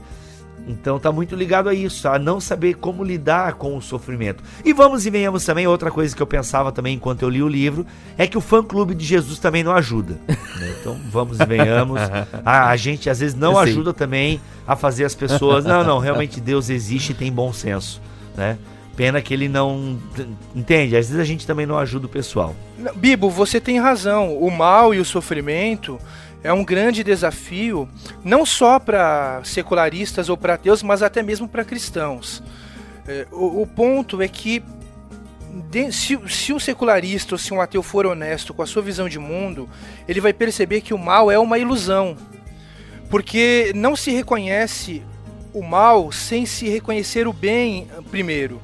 [0.67, 4.43] Então tá muito ligado a isso, a não saber como lidar com o sofrimento.
[4.65, 7.49] E vamos e venhamos também, outra coisa que eu pensava também enquanto eu li o
[7.49, 7.87] livro,
[8.19, 10.19] é que o fã clube de Jesus também não ajuda.
[10.29, 10.75] Né?
[10.81, 12.01] Então vamos e venhamos.
[12.45, 13.61] A, a, gente às vezes não Sim.
[13.61, 15.65] ajuda também a fazer as pessoas.
[15.65, 18.01] Não, não, realmente Deus existe e tem bom senso.
[18.37, 18.59] Né?
[18.97, 19.99] Pena que ele não.
[20.55, 20.97] Entende?
[20.97, 22.57] Às vezes a gente também não ajuda o pessoal.
[22.97, 24.37] Bibo, você tem razão.
[24.39, 25.99] O mal e o sofrimento
[26.47, 27.89] é um grande desafio,
[28.25, 32.43] não só para secularistas ou para ateus, mas até mesmo para cristãos.
[33.07, 34.63] É, o, o, ponto é que
[35.71, 39.09] de, se, se um secularista ou se um ateu for honesto com a sua visão
[39.09, 39.69] de mundo,
[40.07, 42.17] ele vai perceber que o mal é uma ilusão.
[43.11, 45.03] Porque não se reconhece
[45.53, 48.61] o mal sem se reconhecer o bem primeiro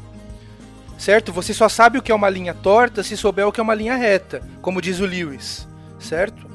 [1.02, 1.32] certo?
[1.32, 3.74] Você só sabe o que é uma linha torta se souber o que é uma
[3.74, 5.66] linha reta, como diz o Lewis,
[5.98, 6.51] certo?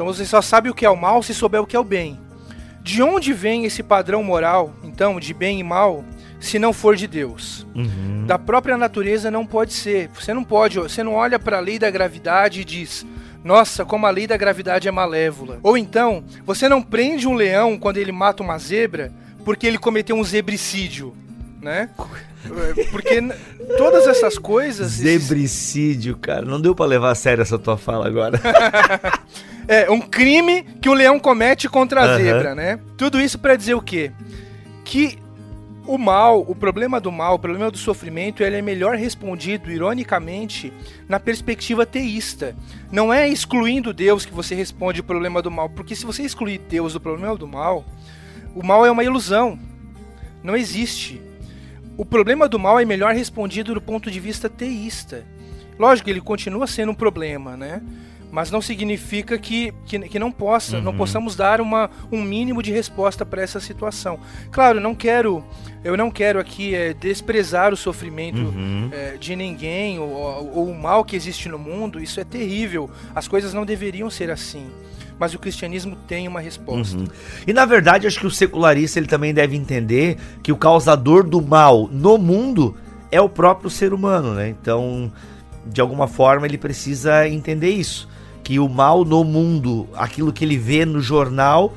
[0.00, 1.84] Então você só sabe o que é o mal se souber o que é o
[1.84, 2.18] bem.
[2.82, 6.02] De onde vem esse padrão moral, então, de bem e mal,
[6.40, 7.66] se não for de Deus?
[7.74, 8.24] Uhum.
[8.26, 10.08] Da própria natureza não pode ser.
[10.14, 13.04] Você não pode, você não olha para a lei da gravidade e diz:
[13.44, 15.58] "Nossa, como a lei da gravidade é malévola".
[15.62, 19.12] Ou então, você não prende um leão quando ele mata uma zebra
[19.44, 21.14] porque ele cometeu um zebricídio,
[21.60, 21.90] né?
[22.90, 23.20] Porque
[23.76, 24.92] todas essas coisas.
[24.92, 26.42] Zebricídio, cara.
[26.42, 28.40] Não deu para levar a sério essa tua fala agora.
[29.68, 32.18] é, um crime que o leão comete contra a uhum.
[32.18, 32.78] zebra, né?
[32.96, 34.12] Tudo isso para dizer o quê?
[34.84, 35.18] Que
[35.86, 40.72] o mal, o problema do mal, o problema do sofrimento, ele é melhor respondido, ironicamente,
[41.08, 42.54] na perspectiva teísta.
[42.92, 46.58] Não é excluindo Deus que você responde o problema do mal, porque se você excluir
[46.68, 47.84] Deus do problema do mal,
[48.54, 49.58] o mal é uma ilusão.
[50.42, 51.20] Não existe.
[52.00, 55.22] O problema do mal é melhor respondido do ponto de vista teísta.
[55.78, 57.82] Lógico ele continua sendo um problema, né?
[58.32, 60.82] Mas não significa que, que, que não possa, uhum.
[60.82, 64.18] não possamos dar uma, um mínimo de resposta para essa situação.
[64.50, 65.44] Claro, não quero,
[65.84, 68.88] eu não quero aqui é, desprezar o sofrimento uhum.
[68.90, 72.02] é, de ninguém ou, ou o mal que existe no mundo.
[72.02, 72.90] Isso é terrível.
[73.14, 74.70] As coisas não deveriam ser assim
[75.20, 76.96] mas o cristianismo tem uma resposta.
[76.96, 77.06] Uhum.
[77.46, 81.42] E na verdade, acho que o secularista ele também deve entender que o causador do
[81.42, 82.74] mal no mundo
[83.12, 84.48] é o próprio ser humano, né?
[84.48, 85.12] Então,
[85.66, 88.08] de alguma forma, ele precisa entender isso,
[88.42, 91.74] que o mal no mundo, aquilo que ele vê no jornal,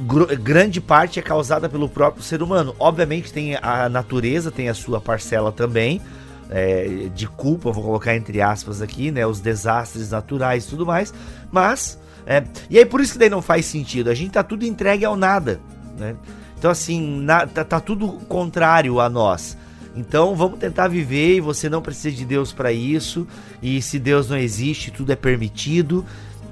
[0.00, 2.74] gr grande parte é causada pelo próprio ser humano.
[2.78, 6.00] Obviamente tem a natureza, tem a sua parcela também,
[6.48, 9.26] é, de culpa, vou colocar entre aspas aqui, né?
[9.26, 11.12] Os desastres naturais e tudo mais,
[11.50, 14.10] mas é, e aí por isso que daí não faz sentido.
[14.10, 15.60] A gente tá tudo entregue ao nada,
[15.98, 16.14] né?
[16.58, 19.56] Então assim, na, tá, tá, tudo contrário a nós.
[19.96, 23.26] Então vamos tentar viver e você não precisa de Deus para isso.
[23.62, 26.04] E se Deus não existe, tudo é permitido.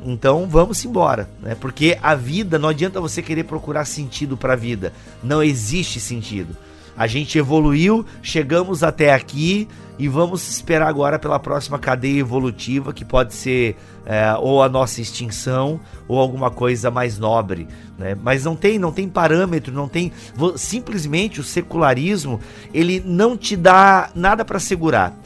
[0.04, 1.54] Então vamos embora, né?
[1.54, 4.92] Porque a vida não adianta você querer procurar sentido para a vida.
[5.22, 6.56] Não existe sentido.
[7.00, 9.66] A gente evoluiu, chegamos até aqui
[9.98, 15.00] e vamos esperar agora pela próxima cadeia evolutiva que pode ser é, ou a nossa
[15.00, 17.66] extinção ou alguma coisa mais nobre,
[17.98, 18.14] né?
[18.22, 20.12] Mas não tem, não tem parâmetro, não tem
[20.56, 22.38] simplesmente o secularismo
[22.74, 25.18] ele não te dá nada para segurar.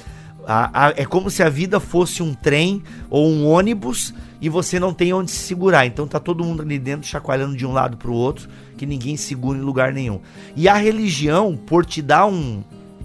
[0.46, 4.78] A, a, é como se a vida fosse um trem ou um ônibus e você
[4.78, 5.86] não tem onde se segurar.
[5.86, 9.16] Então tá todo mundo ali dentro chacoalhando de um lado para o outro que ninguém
[9.16, 10.20] segura em lugar nenhum.
[10.54, 12.62] E a religião, por te dar um,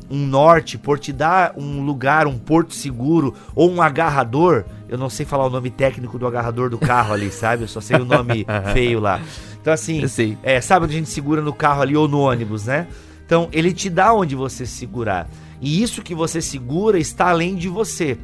[0.09, 4.65] um norte, por te dar um lugar, um porto seguro ou um agarrador.
[4.87, 7.63] Eu não sei falar o nome técnico do agarrador do carro ali, sabe?
[7.63, 9.21] Eu só sei o nome feio lá.
[9.61, 10.01] Então, assim,
[10.41, 12.87] é, sabe onde a gente segura no carro ali ou no ônibus, né?
[13.25, 15.29] Então, ele te dá onde você segurar.
[15.61, 18.17] E isso que você segura está além de você.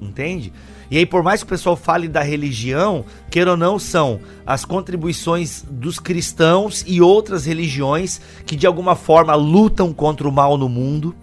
[0.00, 0.52] Entende?
[0.90, 4.64] E aí, por mais que o pessoal fale da religião, queira ou não, são as
[4.64, 10.68] contribuições dos cristãos e outras religiões que de alguma forma lutam contra o mal no
[10.68, 11.14] mundo.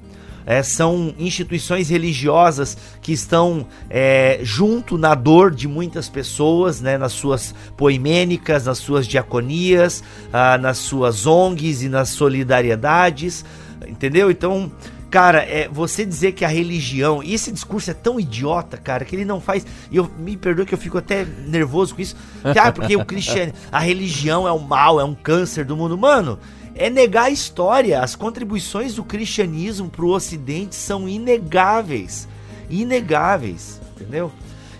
[0.46, 7.14] É, são instituições religiosas que estão é, junto na dor de muitas pessoas, né, nas
[7.14, 13.46] suas poimênicas, nas suas diaconias, ah, nas suas ONGs e nas solidariedades,
[13.88, 14.30] entendeu?
[14.30, 14.70] Então
[15.14, 17.22] Cara, é, você dizer que a religião.
[17.22, 19.64] E esse discurso é tão idiota, cara, que ele não faz.
[19.92, 22.16] E eu me perdoe que eu fico até nervoso com isso.
[22.44, 23.54] Ah, porque o cristiano.
[23.72, 25.96] A religião é o mal, é um câncer do mundo.
[25.96, 26.40] Mano,
[26.74, 28.02] é negar a história.
[28.02, 32.28] As contribuições do cristianismo para o Ocidente são inegáveis.
[32.68, 34.32] Inegáveis, entendeu?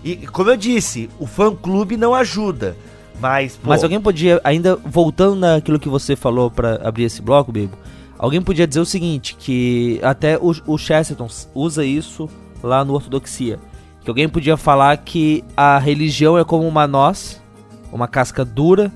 [0.02, 2.76] E como eu disse, o fã-clube não ajuda.
[3.20, 7.52] Mas, pô, Mas alguém podia, ainda voltando naquilo que você falou pra abrir esse bloco,
[7.52, 7.78] Bibo,
[8.18, 12.28] alguém podia dizer o seguinte, que até o, o Chesterton usa isso
[12.62, 13.58] lá no Ortodoxia,
[14.02, 17.42] que alguém podia falar que a religião é como uma noz,
[17.92, 18.92] uma casca dura,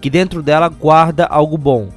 [0.00, 1.88] que dentro dela guarda algo bom.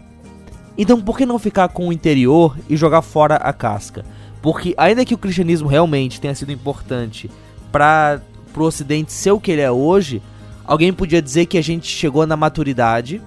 [0.77, 4.05] Então por que não ficar com o interior e jogar fora a casca?
[4.41, 7.29] Porque ainda que o cristianismo realmente tenha sido importante
[7.71, 8.21] para
[8.55, 10.21] o ocidente ser o que ele é hoje,
[10.65, 13.21] alguém podia dizer que a gente chegou na maturidade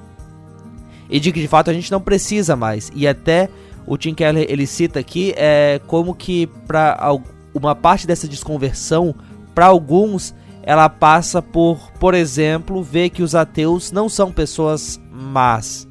[1.12, 2.90] e de que de fato a gente não precisa mais.
[2.94, 3.50] E até
[3.86, 7.14] o Tim Keller ele cita aqui é como que para
[7.54, 9.14] uma parte dessa desconversão
[9.54, 15.86] para alguns ela passa por, por exemplo, ver que os ateus não são pessoas más.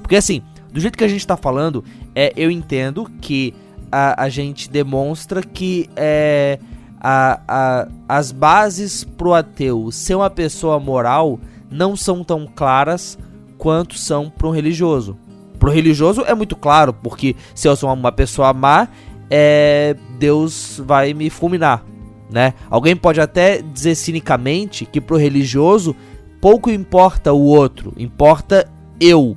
[0.00, 3.52] Porque assim, do jeito que a gente está falando, é, eu entendo que
[3.90, 6.58] a, a gente demonstra que é,
[7.00, 11.38] a, a, as bases pro ateu ser uma pessoa moral
[11.70, 13.18] não são tão claras
[13.62, 15.16] quanto são para um religioso.
[15.56, 18.88] Pro religioso é muito claro, porque se eu sou uma pessoa má,
[19.30, 21.84] é, Deus vai me fulminar,
[22.28, 22.54] né?
[22.68, 25.94] Alguém pode até dizer cinicamente que pro religioso
[26.40, 28.68] pouco importa o outro, importa
[29.00, 29.36] eu.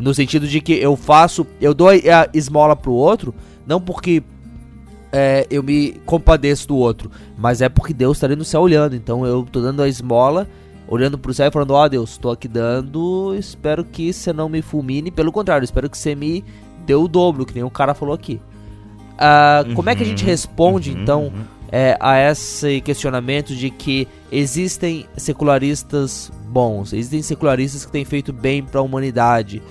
[0.00, 3.32] No sentido de que eu faço, eu dou a esmola pro outro,
[3.64, 4.20] não porque
[5.12, 7.08] é, eu me compadeço do outro,
[7.38, 8.96] mas é porque Deus está ali no céu olhando.
[8.96, 10.48] Então eu tô dando a esmola,
[10.92, 14.48] olhando pro céu e falando: Ó oh, Deus, tô aqui dando, espero que você não
[14.48, 15.10] me fulmine.
[15.10, 16.44] Pelo contrário, espero que você me
[16.84, 18.40] dê o dobro, que nem o cara falou aqui.
[19.12, 21.62] Uh, uhum, como é que a gente responde uhum, então uhum.
[21.74, 28.62] É, a esse questionamento de que existem secularistas bons, existem secularistas que têm feito bem
[28.62, 29.62] para a humanidade?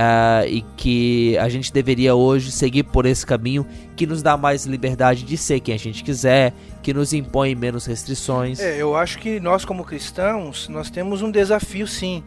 [0.00, 4.64] Uh, e que a gente deveria hoje seguir por esse caminho que nos dá mais
[4.64, 8.60] liberdade de ser quem a gente quiser, que nos impõe menos restrições.
[8.60, 12.24] É, eu acho que nós como cristãos, nós temos um desafio sim.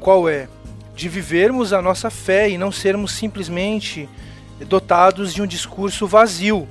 [0.00, 0.48] Qual é?
[0.92, 4.08] De vivermos a nossa fé e não sermos simplesmente
[4.66, 6.66] dotados de um discurso vazio,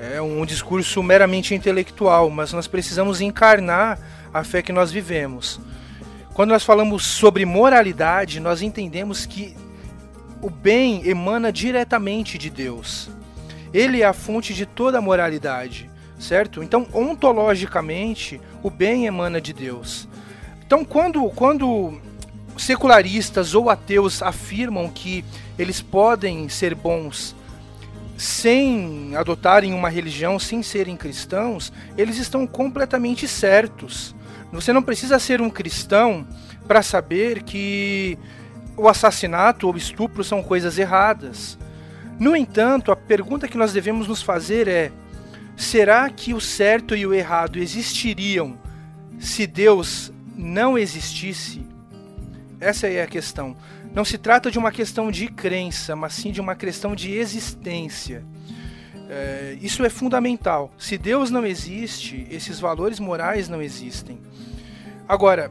[0.00, 3.96] é um discurso meramente intelectual, mas nós precisamos encarnar
[4.34, 5.60] a fé que nós vivemos.
[6.34, 9.54] Quando nós falamos sobre moralidade, nós entendemos que
[10.40, 13.10] o bem emana diretamente de Deus.
[13.72, 16.62] Ele é a fonte de toda a moralidade, certo?
[16.62, 20.08] Então, ontologicamente, o bem emana de Deus.
[20.66, 22.00] Então, quando, quando
[22.56, 25.22] secularistas ou ateus afirmam que
[25.58, 27.36] eles podem ser bons
[28.16, 34.14] sem adotarem uma religião, sem serem cristãos, eles estão completamente certos.
[34.52, 36.26] Você não precisa ser um cristão
[36.68, 38.18] para saber que
[38.76, 41.58] o assassinato ou estupro são coisas erradas.
[42.18, 44.92] No entanto, a pergunta que nós devemos nos fazer é:
[45.56, 48.58] será que o certo e o errado existiriam
[49.18, 51.66] se Deus não existisse?
[52.60, 53.56] Essa é a questão.
[53.94, 58.24] Não se trata de uma questão de crença, mas sim de uma questão de existência.
[59.14, 60.70] É, isso é fundamental.
[60.78, 64.18] Se Deus não existe, esses valores morais não existem.
[65.06, 65.50] Agora,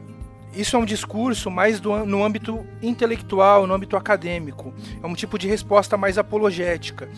[0.52, 4.74] isso é um discurso mais do, no âmbito intelectual, no âmbito acadêmico.
[5.00, 7.08] É um tipo de resposta mais apologética.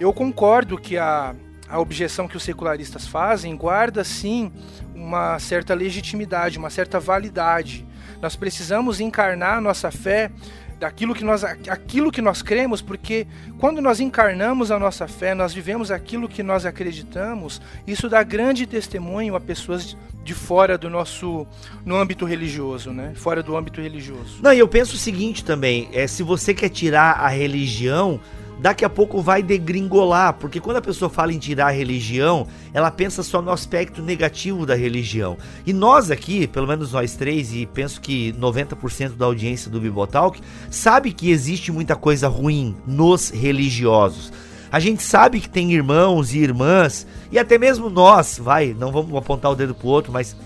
[0.00, 1.36] Eu concordo que a,
[1.68, 4.50] a objeção que os secularistas fazem guarda sim
[4.92, 7.86] uma certa legitimidade, uma certa validade.
[8.20, 10.32] Nós precisamos encarnar nossa fé
[10.78, 13.26] daquilo que nós aquilo que nós cremos, porque
[13.58, 18.66] quando nós encarnamos a nossa fé, nós vivemos aquilo que nós acreditamos, isso dá grande
[18.66, 21.46] testemunho a pessoas de fora do nosso
[21.84, 23.12] no âmbito religioso, né?
[23.14, 24.40] Fora do âmbito religioso.
[24.42, 28.20] Não, e eu penso o seguinte também, é se você quer tirar a religião
[28.58, 32.90] daqui a pouco vai degringolar, porque quando a pessoa fala em tirar a religião, ela
[32.90, 35.36] pensa só no aspecto negativo da religião.
[35.66, 40.40] E nós aqui, pelo menos nós três, e penso que 90% da audiência do Bibotalk,
[40.70, 44.32] sabe que existe muita coisa ruim nos religiosos.
[44.70, 49.16] A gente sabe que tem irmãos e irmãs, e até mesmo nós, vai, não vamos
[49.16, 50.36] apontar o dedo pro outro, mas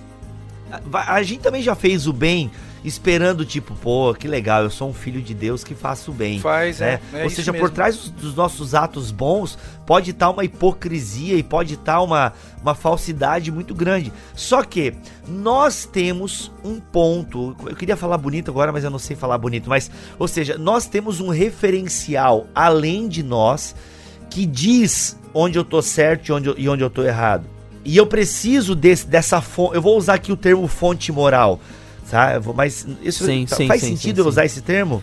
[0.70, 2.50] a, a gente também já fez o bem
[2.84, 6.40] esperando, tipo, pô, que legal, eu sou um filho de Deus que faço o bem.
[6.40, 7.00] Faz, né?
[7.12, 7.20] é.
[7.20, 11.74] é Ou seja, por trás dos nossos atos bons pode estar uma hipocrisia e pode
[11.74, 14.12] estar uma, uma falsidade muito grande.
[14.34, 14.94] Só que
[15.28, 19.68] nós temos um ponto, eu queria falar bonito agora, mas eu não sei falar bonito,
[19.68, 23.74] mas, ou seja, nós temos um referencial além de nós
[24.30, 27.59] que diz onde eu tô certo e onde eu, e onde eu tô errado.
[27.84, 29.74] E eu preciso desse, dessa fonte.
[29.74, 31.60] Eu vou usar aqui o termo fonte moral.
[32.10, 32.40] Tá?
[32.54, 35.02] Mas isso sim, tá, sim, faz sim, sentido eu usar esse termo?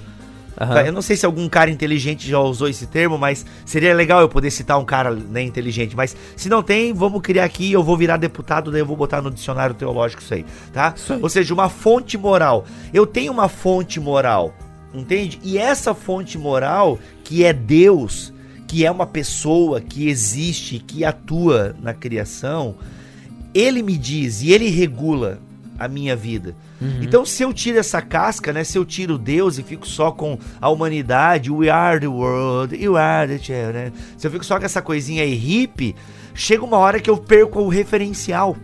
[0.59, 0.81] Aham.
[0.81, 4.27] Eu não sei se algum cara inteligente já usou esse termo, mas seria legal eu
[4.27, 5.95] poder citar um cara né, inteligente.
[5.95, 9.21] Mas se não tem, vamos criar aqui, eu vou virar deputado, daí eu vou botar
[9.21, 10.95] no dicionário teológico isso aí, tá?
[11.21, 12.65] Ou seja, uma fonte moral.
[12.91, 14.53] Eu tenho uma fonte moral,
[14.93, 15.39] entende?
[15.43, 18.33] E essa fonte moral, que é Deus,
[18.67, 22.75] que é uma pessoa que existe, que atua na criação,
[23.53, 25.39] ele me diz e ele regula
[25.79, 26.55] a minha vida.
[27.01, 28.63] Então, se eu tiro essa casca, né?
[28.63, 32.95] Se eu tiro Deus e fico só com a humanidade, we are the world, you
[32.97, 33.91] are the child, né?
[34.17, 35.95] Se eu fico só com essa coisinha aí hippie,
[36.35, 38.55] chega uma hora que eu perco o referencial.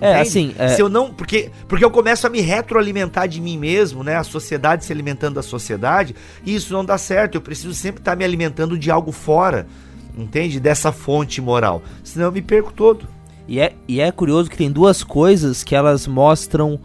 [0.00, 0.28] É, Entende?
[0.28, 1.12] assim, é- Se eu não.
[1.12, 4.16] Porque, porque eu começo a me retroalimentar de mim mesmo, né?
[4.16, 7.34] A sociedade se alimentando da sociedade, e isso não dá certo.
[7.34, 9.66] Eu preciso sempre estar me alimentando de algo fora,
[10.16, 10.60] entende?
[10.60, 11.82] Dessa fonte moral.
[12.04, 13.06] Senão eu me perco todo.
[13.48, 16.78] E é, e é curioso que tem duas coisas que elas mostram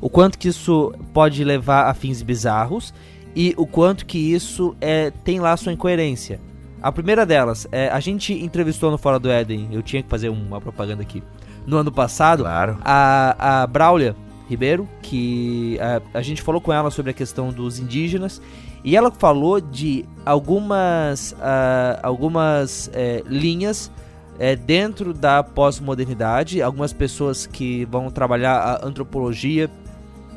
[0.00, 2.92] o quanto que isso pode levar a fins bizarros
[3.34, 6.40] e o quanto que isso é, tem lá sua incoerência.
[6.82, 10.28] A primeira delas, é, a gente entrevistou no Fora do Éden, eu tinha que fazer
[10.28, 11.22] uma propaganda aqui,
[11.68, 12.78] no ano passado, Claro.
[12.82, 14.16] a, a Braulia
[14.48, 18.40] Ribeiro, que a, a gente falou com ela sobre a questão dos indígenas,
[18.82, 23.90] e ela falou de algumas, ah, algumas eh, linhas
[24.38, 29.68] eh, dentro da pós-modernidade, algumas pessoas que vão trabalhar a antropologia,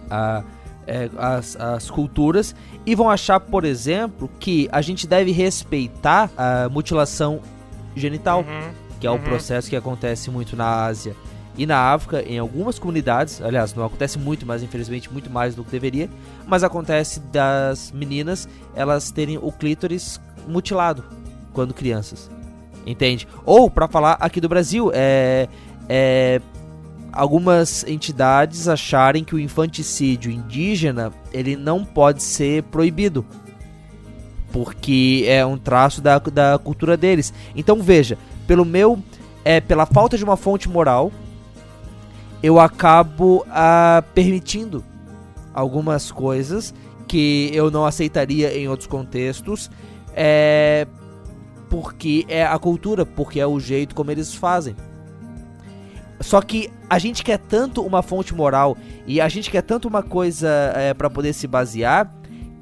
[0.09, 0.43] a,
[0.86, 2.53] eh, as, as culturas,
[2.86, 7.39] e vão achar, por exemplo, que a gente deve respeitar a mutilação
[7.95, 8.43] genital
[9.02, 11.16] que é o processo que acontece muito na Ásia
[11.58, 15.64] e na África, em algumas comunidades, aliás, não acontece muito, mas infelizmente muito mais do
[15.64, 16.08] que deveria,
[16.45, 21.04] mas acontece das meninas elas terem o clítoris mutilado
[21.52, 22.30] quando crianças.
[22.86, 23.28] Entende?
[23.43, 25.49] Ou, pra falar aqui do Brasil, é,
[25.89, 26.39] é
[27.12, 33.26] algumas entidades acharem que o infanticídio indígena ele não pode ser proibido
[34.52, 37.34] porque é um traço da, da cultura deles.
[37.56, 38.18] Então veja,
[38.52, 39.02] pelo meu
[39.45, 41.10] é pela falta de uma fonte moral,
[42.43, 44.84] eu acabo ah, permitindo
[45.54, 46.74] algumas coisas
[47.08, 49.72] que eu não aceitaria em outros contextos,
[50.14, 50.86] é
[51.70, 54.76] porque é a cultura, porque é o jeito como eles fazem.
[56.20, 58.76] Só que a gente quer tanto uma fonte moral
[59.08, 62.14] e a gente quer tanto uma coisa é, para poder se basear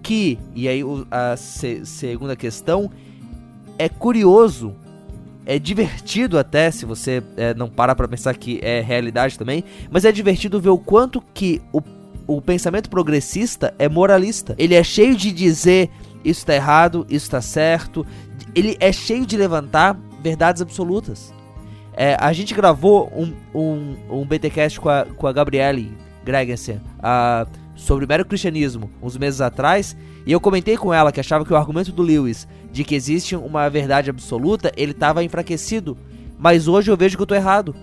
[0.03, 2.91] que, e aí a se- segunda questão,
[3.75, 4.75] é curioso,
[5.49, 10.05] é divertido até, se você é, não para pra pensar que é realidade também, mas
[10.05, 11.81] é divertido ver o quanto que o,
[12.27, 14.53] o pensamento progressista é moralista.
[14.59, 15.89] Ele é cheio de dizer
[16.23, 18.05] isso tá errado, isso tá certo,
[18.53, 21.33] ele é cheio de levantar verdades absolutas.
[21.93, 26.79] É, a gente gravou um, um, um BTcast com a, com a Gabriele Gregensen
[27.75, 29.97] sobre o mero cristianismo uns meses atrás,
[30.27, 33.35] e eu comentei com ela que achava que o argumento do Lewis de que existe
[33.35, 35.97] uma verdade absoluta, ele estava enfraquecido.
[36.37, 37.75] Mas hoje eu vejo que eu tô errado.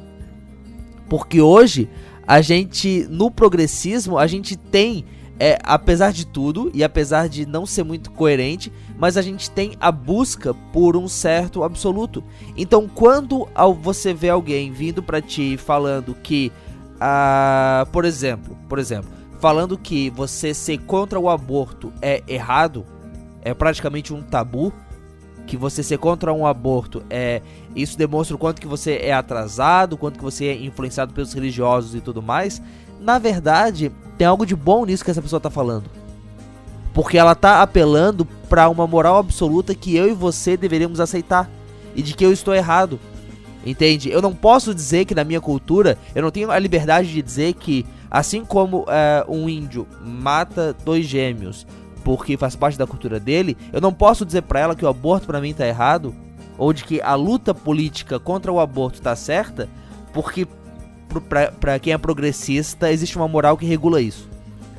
[1.09, 1.89] Porque hoje,
[2.27, 5.05] a gente, no progressismo, a gente tem,
[5.39, 9.73] é, apesar de tudo, e apesar de não ser muito coerente, mas a gente tem
[9.81, 12.25] a busca por um certo absoluto.
[12.57, 13.47] Então, quando
[13.81, 16.51] você vê alguém vindo pra ti falando que,
[17.01, 22.85] ah, por exemplo, por exemplo, falando que você ser contra o aborto é errado,
[23.47, 24.73] é praticamente um tabu,
[25.47, 27.41] que você ser contra um aborto é
[27.77, 31.95] isso demonstra o quanto que você é atrasado, quanto que você é influenciado pelos religiosos
[31.95, 32.61] e tudo mais.
[33.01, 35.89] Na verdade, tem algo de bom nisso que essa pessoa tá falando.
[36.93, 41.49] Porque ela tá apelando pra uma moral absoluta que eu e você deveríamos aceitar
[41.95, 42.99] e de que eu estou errado.
[43.65, 44.11] Entende?
[44.11, 47.53] Eu não posso dizer que na minha cultura, eu não tenho a liberdade de dizer
[47.53, 51.65] que, assim como é, um índio mata dois gêmeos
[52.07, 55.27] porque faz parte da cultura dele, eu não posso dizer pra ela que o aborto
[55.27, 56.15] pra mim tá errado,
[56.57, 59.69] ou de que a luta política contra o aborto tá certa,
[60.13, 60.47] porque
[61.59, 64.29] pra quem é progressista existe uma moral que regula isso.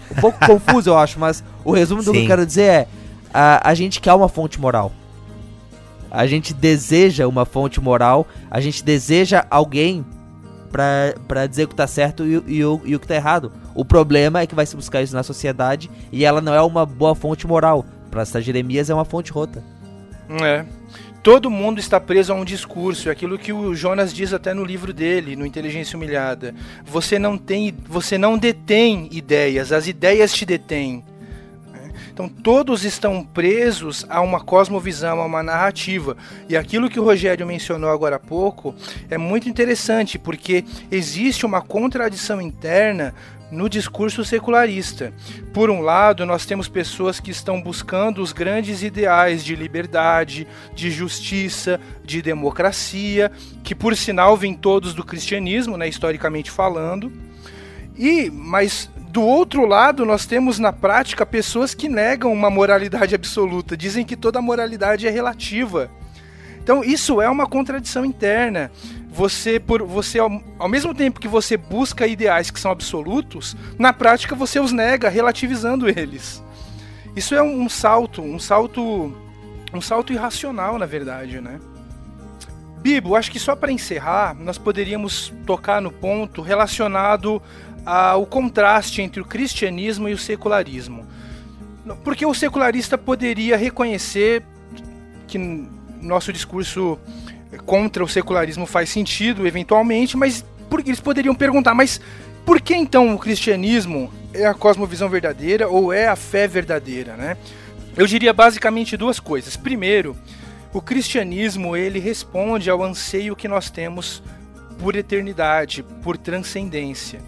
[0.09, 2.27] Um pouco confuso, eu acho, mas o resumo do que eu Sim.
[2.27, 2.87] quero dizer é:
[3.33, 4.93] a, a gente quer uma fonte moral.
[6.09, 10.05] A gente deseja uma fonte moral, a gente deseja alguém
[10.71, 13.15] pra, pra dizer o que tá certo e, o- e o, e o que tá
[13.15, 13.51] errado.
[13.77, 16.83] O problema é que vai se buscar isso na sociedade e ela não é uma
[16.83, 17.85] boa fonte moral.
[18.09, 19.63] Pra citar Jeremias é uma fonte rota.
[20.41, 20.65] É.
[21.21, 24.65] Todo mundo está preso a um discurso, é aquilo que o Jonas diz até no
[24.65, 26.55] livro dele, no Inteligência Humilhada.
[26.85, 31.03] Você não tem, você não detém ideias, as ideias te detêm.
[31.71, 31.91] né?
[32.11, 36.17] Então todos estão presos a uma cosmovisão, a uma narrativa.
[36.49, 38.73] E aquilo que o Rogério mencionou agora há pouco
[39.07, 43.13] é muito interessante, porque existe uma contradição interna
[43.51, 45.13] no discurso secularista.
[45.53, 50.91] Por um lado, nós temos pessoas que estão buscando os grandes ideais de liberdade, de
[50.91, 53.31] justiça, de democracia,
[53.63, 57.11] que por sinal vêm todos do cristianismo, né, historicamente falando.
[57.97, 63.75] E mas do outro lado, nós temos na prática pessoas que negam uma moralidade absoluta,
[63.75, 65.89] dizem que toda moralidade é relativa.
[66.61, 68.69] Então, isso é uma contradição interna
[69.17, 73.91] você por você ao, ao, mesmo tempo que você busca ideais que são absolutos, na
[73.91, 76.43] prática você os nega, relativizando eles.
[77.15, 79.11] Isso é um, um salto, um salto,
[79.73, 81.59] um salto irracional, na verdade, né?
[82.79, 87.41] Bibo, acho que só para encerrar, nós poderíamos tocar no ponto relacionado
[87.83, 91.07] ao contraste entre o cristianismo e o secularismo.
[92.03, 94.43] Porque o secularista poderia reconhecer
[95.27, 95.39] que
[95.99, 96.99] nosso discurso
[97.65, 102.01] contra o secularismo faz sentido, eventualmente, mas porque eles poderiam perguntar, mas
[102.45, 107.37] por que então o cristianismo é a cosmovisão verdadeira ou é a fé verdadeira, né?
[107.95, 109.57] Eu diria basicamente duas coisas.
[109.57, 110.15] Primeiro,
[110.73, 114.21] o cristianismo ele responde ao anseio que nós temos
[114.79, 117.19] por eternidade, por transcendência.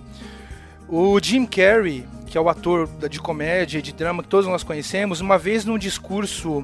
[0.87, 4.63] O Jim Carrey, que é o ator de comédia e de drama que todos nós
[4.63, 6.63] conhecemos, uma vez num discurso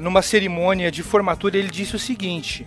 [0.00, 2.66] numa cerimônia de formatura, ele disse o seguinte: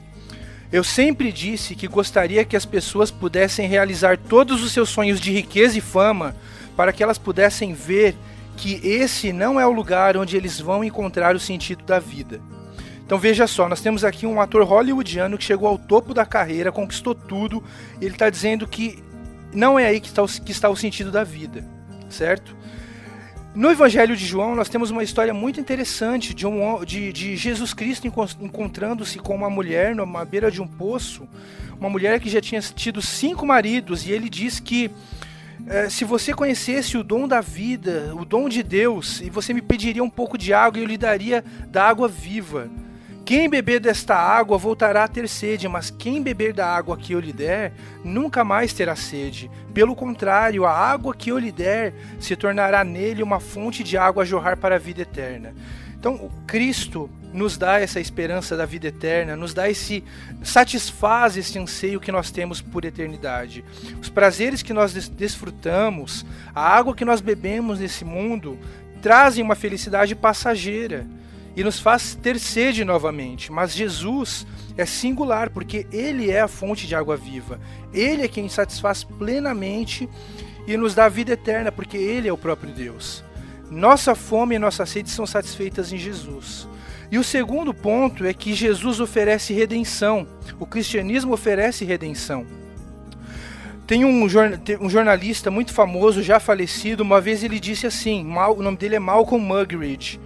[0.71, 5.31] Eu sempre disse que gostaria que as pessoas pudessem realizar todos os seus sonhos de
[5.31, 6.35] riqueza e fama
[6.75, 8.15] para que elas pudessem ver
[8.57, 12.41] que esse não é o lugar onde eles vão encontrar o sentido da vida.
[13.05, 16.71] Então veja só, nós temos aqui um ator hollywoodiano que chegou ao topo da carreira,
[16.71, 17.61] conquistou tudo,
[17.99, 19.03] ele está dizendo que
[19.53, 21.63] não é aí que está, o, que está o sentido da vida,
[22.09, 22.55] certo?
[23.53, 27.73] No Evangelho de João, nós temos uma história muito interessante de, um, de, de Jesus
[27.73, 31.27] Cristo encontrando-se com uma mulher numa beira de um poço,
[31.77, 34.89] uma mulher que já tinha tido cinco maridos, e ele diz que
[35.67, 39.61] é, se você conhecesse o dom da vida, o dom de Deus, e você me
[39.61, 42.69] pediria um pouco de água, eu lhe daria da água viva.
[43.23, 47.19] Quem beber desta água voltará a ter sede, mas quem beber da água que eu
[47.19, 47.71] lhe der,
[48.03, 49.49] nunca mais terá sede.
[49.73, 54.23] Pelo contrário, a água que eu lhe der se tornará nele uma fonte de água
[54.23, 55.53] a jorrar para a vida eterna.
[55.97, 60.03] Então, Cristo nos dá essa esperança da vida eterna, nos dá esse
[60.43, 63.63] satisfaz esse anseio que nós temos por eternidade.
[64.01, 68.57] Os prazeres que nós desfrutamos, a água que nós bebemos nesse mundo,
[68.99, 71.05] trazem uma felicidade passageira
[71.55, 73.51] e nos faz ter sede novamente.
[73.51, 74.45] Mas Jesus
[74.77, 77.59] é singular porque ele é a fonte de água viva.
[77.93, 80.09] Ele é quem satisfaz plenamente
[80.67, 83.23] e nos dá vida eterna, porque ele é o próprio Deus.
[83.69, 86.67] Nossa fome e nossa sede são satisfeitas em Jesus.
[87.11, 90.25] E o segundo ponto é que Jesus oferece redenção.
[90.59, 92.45] O cristianismo oferece redenção.
[93.85, 98.95] Tem um, jornalista muito famoso, já falecido, uma vez ele disse assim: o nome dele
[98.95, 100.17] é Malcolm Muggeridge.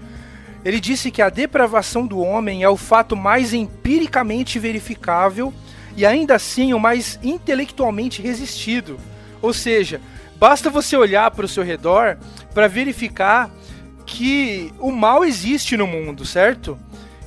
[0.66, 5.54] Ele disse que a depravação do homem é o fato mais empiricamente verificável
[5.96, 9.00] e ainda assim o mais intelectualmente resistido.
[9.44, 10.02] Ou seja,
[10.38, 12.18] basta você olhar para o seu redor
[12.52, 13.52] para verificar
[14.08, 16.80] que o mal existe no mundo, certo?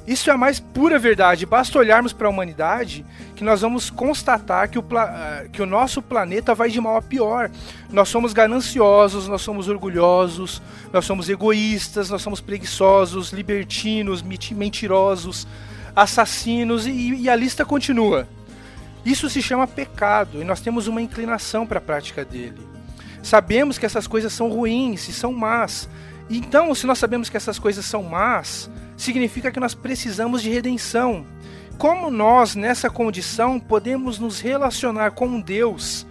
[0.09, 1.45] Isso é a mais pura verdade.
[1.45, 3.05] Basta olharmos para a humanidade
[3.37, 7.03] que nós vamos constatar que o, eh, que o nosso planeta vai de mal a
[7.03, 7.51] pior.
[7.91, 15.47] Nós somos gananciosos, nós somos orgulhosos, nós somos egoístas, nós somos preguiçosos, libertinos, mentirosos,
[15.95, 18.27] assassinos e, e a lista continua.
[19.05, 22.67] Isso se chama pecado e nós temos uma inclinação para a prática dele.
[23.23, 25.87] Sabemos que essas coisas são ruins e são más.
[26.31, 31.25] Então, se nós sabemos que essas coisas são más, significa que nós precisamos de redenção.
[31.79, 36.05] Como nós, nessa condição, podemos nos relacionar com um Deus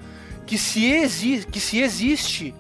[0.46, 2.56] que se, exi que se existe,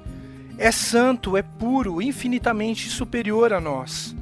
[0.57, 4.13] é santo, é puro, infinitamente superior a nós?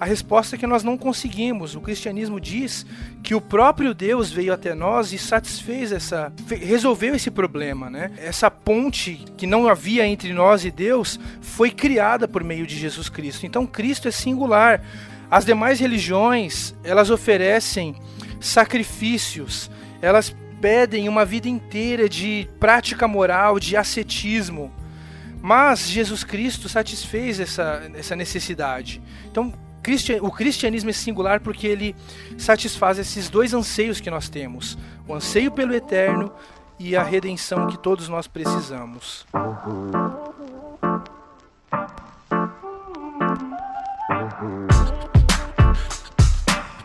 [0.00, 1.74] A resposta é que nós não conseguimos.
[1.74, 2.86] O cristianismo diz
[3.20, 8.12] que o próprio Deus veio até nós e satisfez essa, resolveu esse problema, né?
[8.18, 13.08] Essa ponte que não havia entre nós e Deus foi criada por meio de Jesus
[13.08, 13.44] Cristo.
[13.44, 14.80] Então Cristo é singular.
[15.30, 17.96] As demais religiões, elas oferecem
[18.40, 19.70] sacrifícios,
[20.00, 24.72] elas pedem uma vida inteira de prática moral, de ascetismo.
[25.40, 29.00] Mas Jesus Cristo satisfez essa, essa necessidade.
[29.30, 29.52] Então,
[30.20, 31.96] o cristianismo é singular porque ele
[32.36, 34.76] satisfaz esses dois anseios que nós temos:
[35.06, 36.32] o anseio pelo eterno
[36.78, 39.26] e a redenção que todos nós precisamos.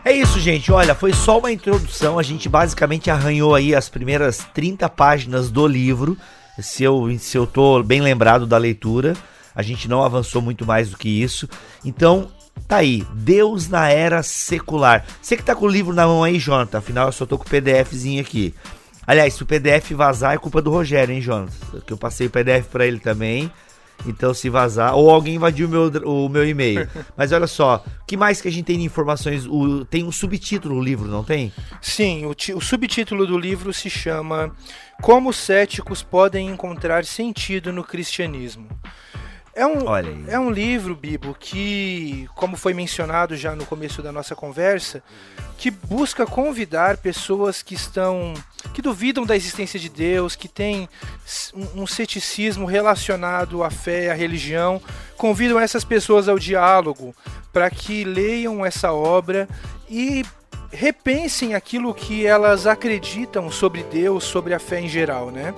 [0.04, 0.70] É isso, gente.
[0.70, 2.18] Olha, foi só uma introdução.
[2.18, 6.14] A gente basicamente arranhou aí as primeiras 30 páginas do livro.
[6.60, 9.16] Se eu, se eu tô bem lembrado da leitura,
[9.54, 11.48] a gente não avançou muito mais do que isso.
[11.82, 12.28] Então,
[12.68, 13.06] tá aí.
[13.14, 15.06] Deus na era secular.
[15.22, 16.78] Você que tá com o livro na mão aí, Jonathan.
[16.78, 18.54] Afinal, eu só tô com o PDFzinho aqui.
[19.06, 21.80] Aliás, se o PDF vazar, é culpa do Rogério, hein, Jonathan?
[21.86, 23.50] Que eu passei o PDF para ele também.
[24.06, 26.88] Então, se vazar, ou alguém invadiu o meu, o meu e-mail.
[27.16, 29.46] Mas olha só, o que mais que a gente tem de informações?
[29.46, 31.52] O, tem um subtítulo o livro, não tem?
[31.80, 34.54] Sim, o, o subtítulo do livro se chama
[35.00, 38.68] Como céticos podem encontrar sentido no cristianismo.
[39.56, 39.84] É um,
[40.26, 45.00] é um livro, Bibo, que, como foi mencionado já no começo da nossa conversa,
[45.56, 48.34] que busca convidar pessoas que estão.
[48.72, 50.88] que duvidam da existência de Deus, que têm
[51.54, 54.82] um, um ceticismo relacionado à fé, à religião,
[55.16, 57.14] convidam essas pessoas ao diálogo
[57.52, 59.48] para que leiam essa obra
[59.88, 60.24] e
[60.72, 65.54] repensem aquilo que elas acreditam sobre Deus, sobre a fé em geral, né?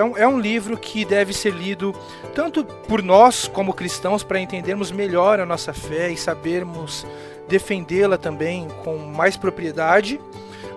[0.00, 1.94] Então é um livro que deve ser lido
[2.34, 7.06] tanto por nós como cristãos para entendermos melhor a nossa fé e sabermos
[7.46, 10.18] defendê-la também com mais propriedade,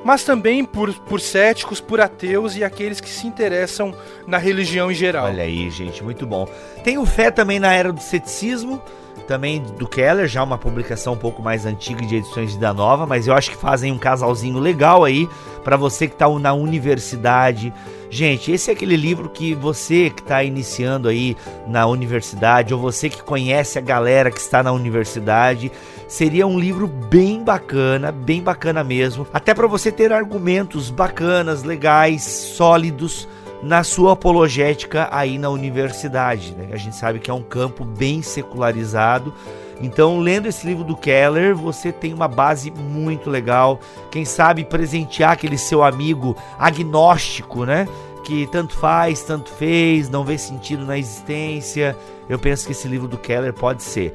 [0.04, 3.96] mas também por, por céticos, por ateus e aqueles que se interessam
[4.28, 5.28] na religião em geral.
[5.28, 6.46] Olha aí, gente, muito bom.
[6.84, 8.82] Tenho fé também na era do ceticismo,
[9.28, 13.28] também do Keller, já uma publicação um pouco mais antiga de edições da Nova, mas
[13.28, 15.28] eu acho que fazem um casalzinho legal aí
[15.64, 17.74] para você que está na universidade.
[18.10, 21.36] Gente, esse é aquele livro que você que está iniciando aí
[21.68, 25.72] na universidade, ou você que conhece a galera que está na universidade,
[26.08, 32.24] seria um livro bem bacana, bem bacana mesmo, até para você ter argumentos bacanas, legais,
[32.24, 33.28] sólidos
[33.64, 36.54] na sua apologética aí na universidade.
[36.54, 36.70] Né?
[36.74, 39.34] A gente sabe que é um campo bem secularizado.
[39.82, 43.80] Então, lendo esse livro do Keller, você tem uma base muito legal.
[44.12, 47.88] Quem sabe presentear aquele seu amigo agnóstico, né?
[48.24, 51.98] Que tanto faz, tanto fez, não vê sentido na existência.
[52.30, 54.14] Eu penso que esse livro do Keller pode ser.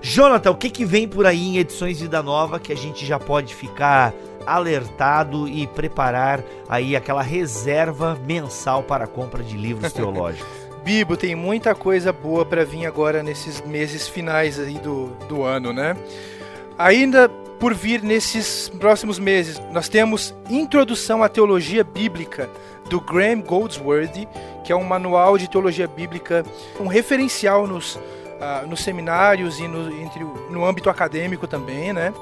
[0.00, 3.18] Jonathan, o que, que vem por aí em edições Vida Nova que a gente já
[3.20, 4.12] pode ficar
[4.46, 10.62] alertado e preparar aí aquela reserva mensal para a compra de livros teológicos?
[10.84, 15.72] Bibo, tem muita coisa boa para vir agora nesses meses finais aí do, do ano,
[15.72, 15.96] né?
[16.76, 17.28] Ainda
[17.60, 22.50] por vir nesses próximos meses, nós temos Introdução à Teologia Bíblica
[22.90, 24.26] do Graham Goldsworthy,
[24.64, 26.44] que é um manual de teologia bíblica,
[26.80, 28.00] um referencial nos,
[28.42, 32.12] uh, nos seminários e no, entre, no âmbito acadêmico também, né?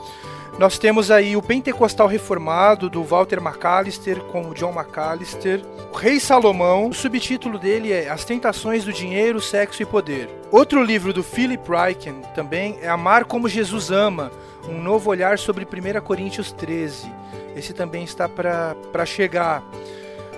[0.59, 5.65] Nós temos aí o Pentecostal Reformado, do Walter McAllister, com o John McAllister.
[5.91, 10.29] O Rei Salomão, o subtítulo dele é As Tentações do Dinheiro, Sexo e Poder.
[10.51, 14.31] Outro livro do Philip Ryken também é Amar como Jesus Ama,
[14.69, 17.11] um novo olhar sobre 1 Coríntios 13.
[17.57, 19.63] Esse também está para chegar.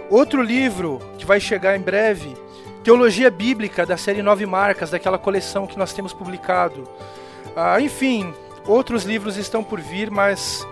[0.09, 2.37] Outro livro que vai chegar em breve,
[2.83, 6.85] Teologia Bíblica, da série Nove Marcas, daquela coleção que nós temos publicado.
[7.55, 8.35] Ah, enfim,
[8.66, 10.66] Outros livros estão por vir, mas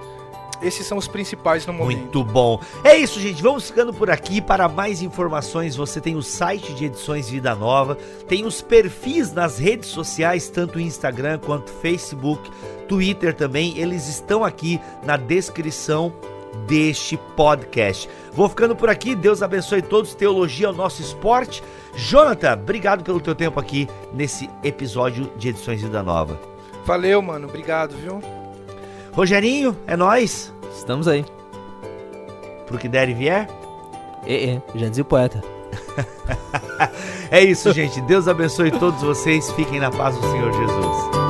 [0.62, 1.98] esses são os principais no momento.
[1.98, 2.60] Muito bom.
[2.84, 3.42] É isso, gente.
[3.42, 4.40] Vamos ficando por aqui.
[4.40, 7.96] Para mais informações, você tem o site de Edições Vida Nova,
[8.28, 12.48] tem os perfis nas redes sociais, tanto Instagram quanto Facebook,
[12.86, 13.76] Twitter também.
[13.76, 16.12] Eles estão aqui na descrição
[16.66, 18.08] deste podcast.
[18.32, 19.16] Vou ficando por aqui.
[19.16, 20.14] Deus abençoe todos.
[20.14, 21.60] Teologia é o nosso esporte.
[21.96, 26.38] Jonathan, obrigado pelo teu tempo aqui nesse episódio de Edições Vida Nova.
[26.84, 27.48] Valeu, mano.
[27.48, 28.22] Obrigado, viu?
[29.12, 30.52] Rogerinho, é nós.
[30.74, 31.24] Estamos aí.
[32.66, 33.48] Pro que der e vier?
[34.26, 34.62] É, é.
[34.74, 35.42] Já dizia o poeta.
[37.30, 38.00] é isso, gente.
[38.02, 39.50] Deus abençoe todos vocês.
[39.52, 41.29] Fiquem na paz do Senhor Jesus.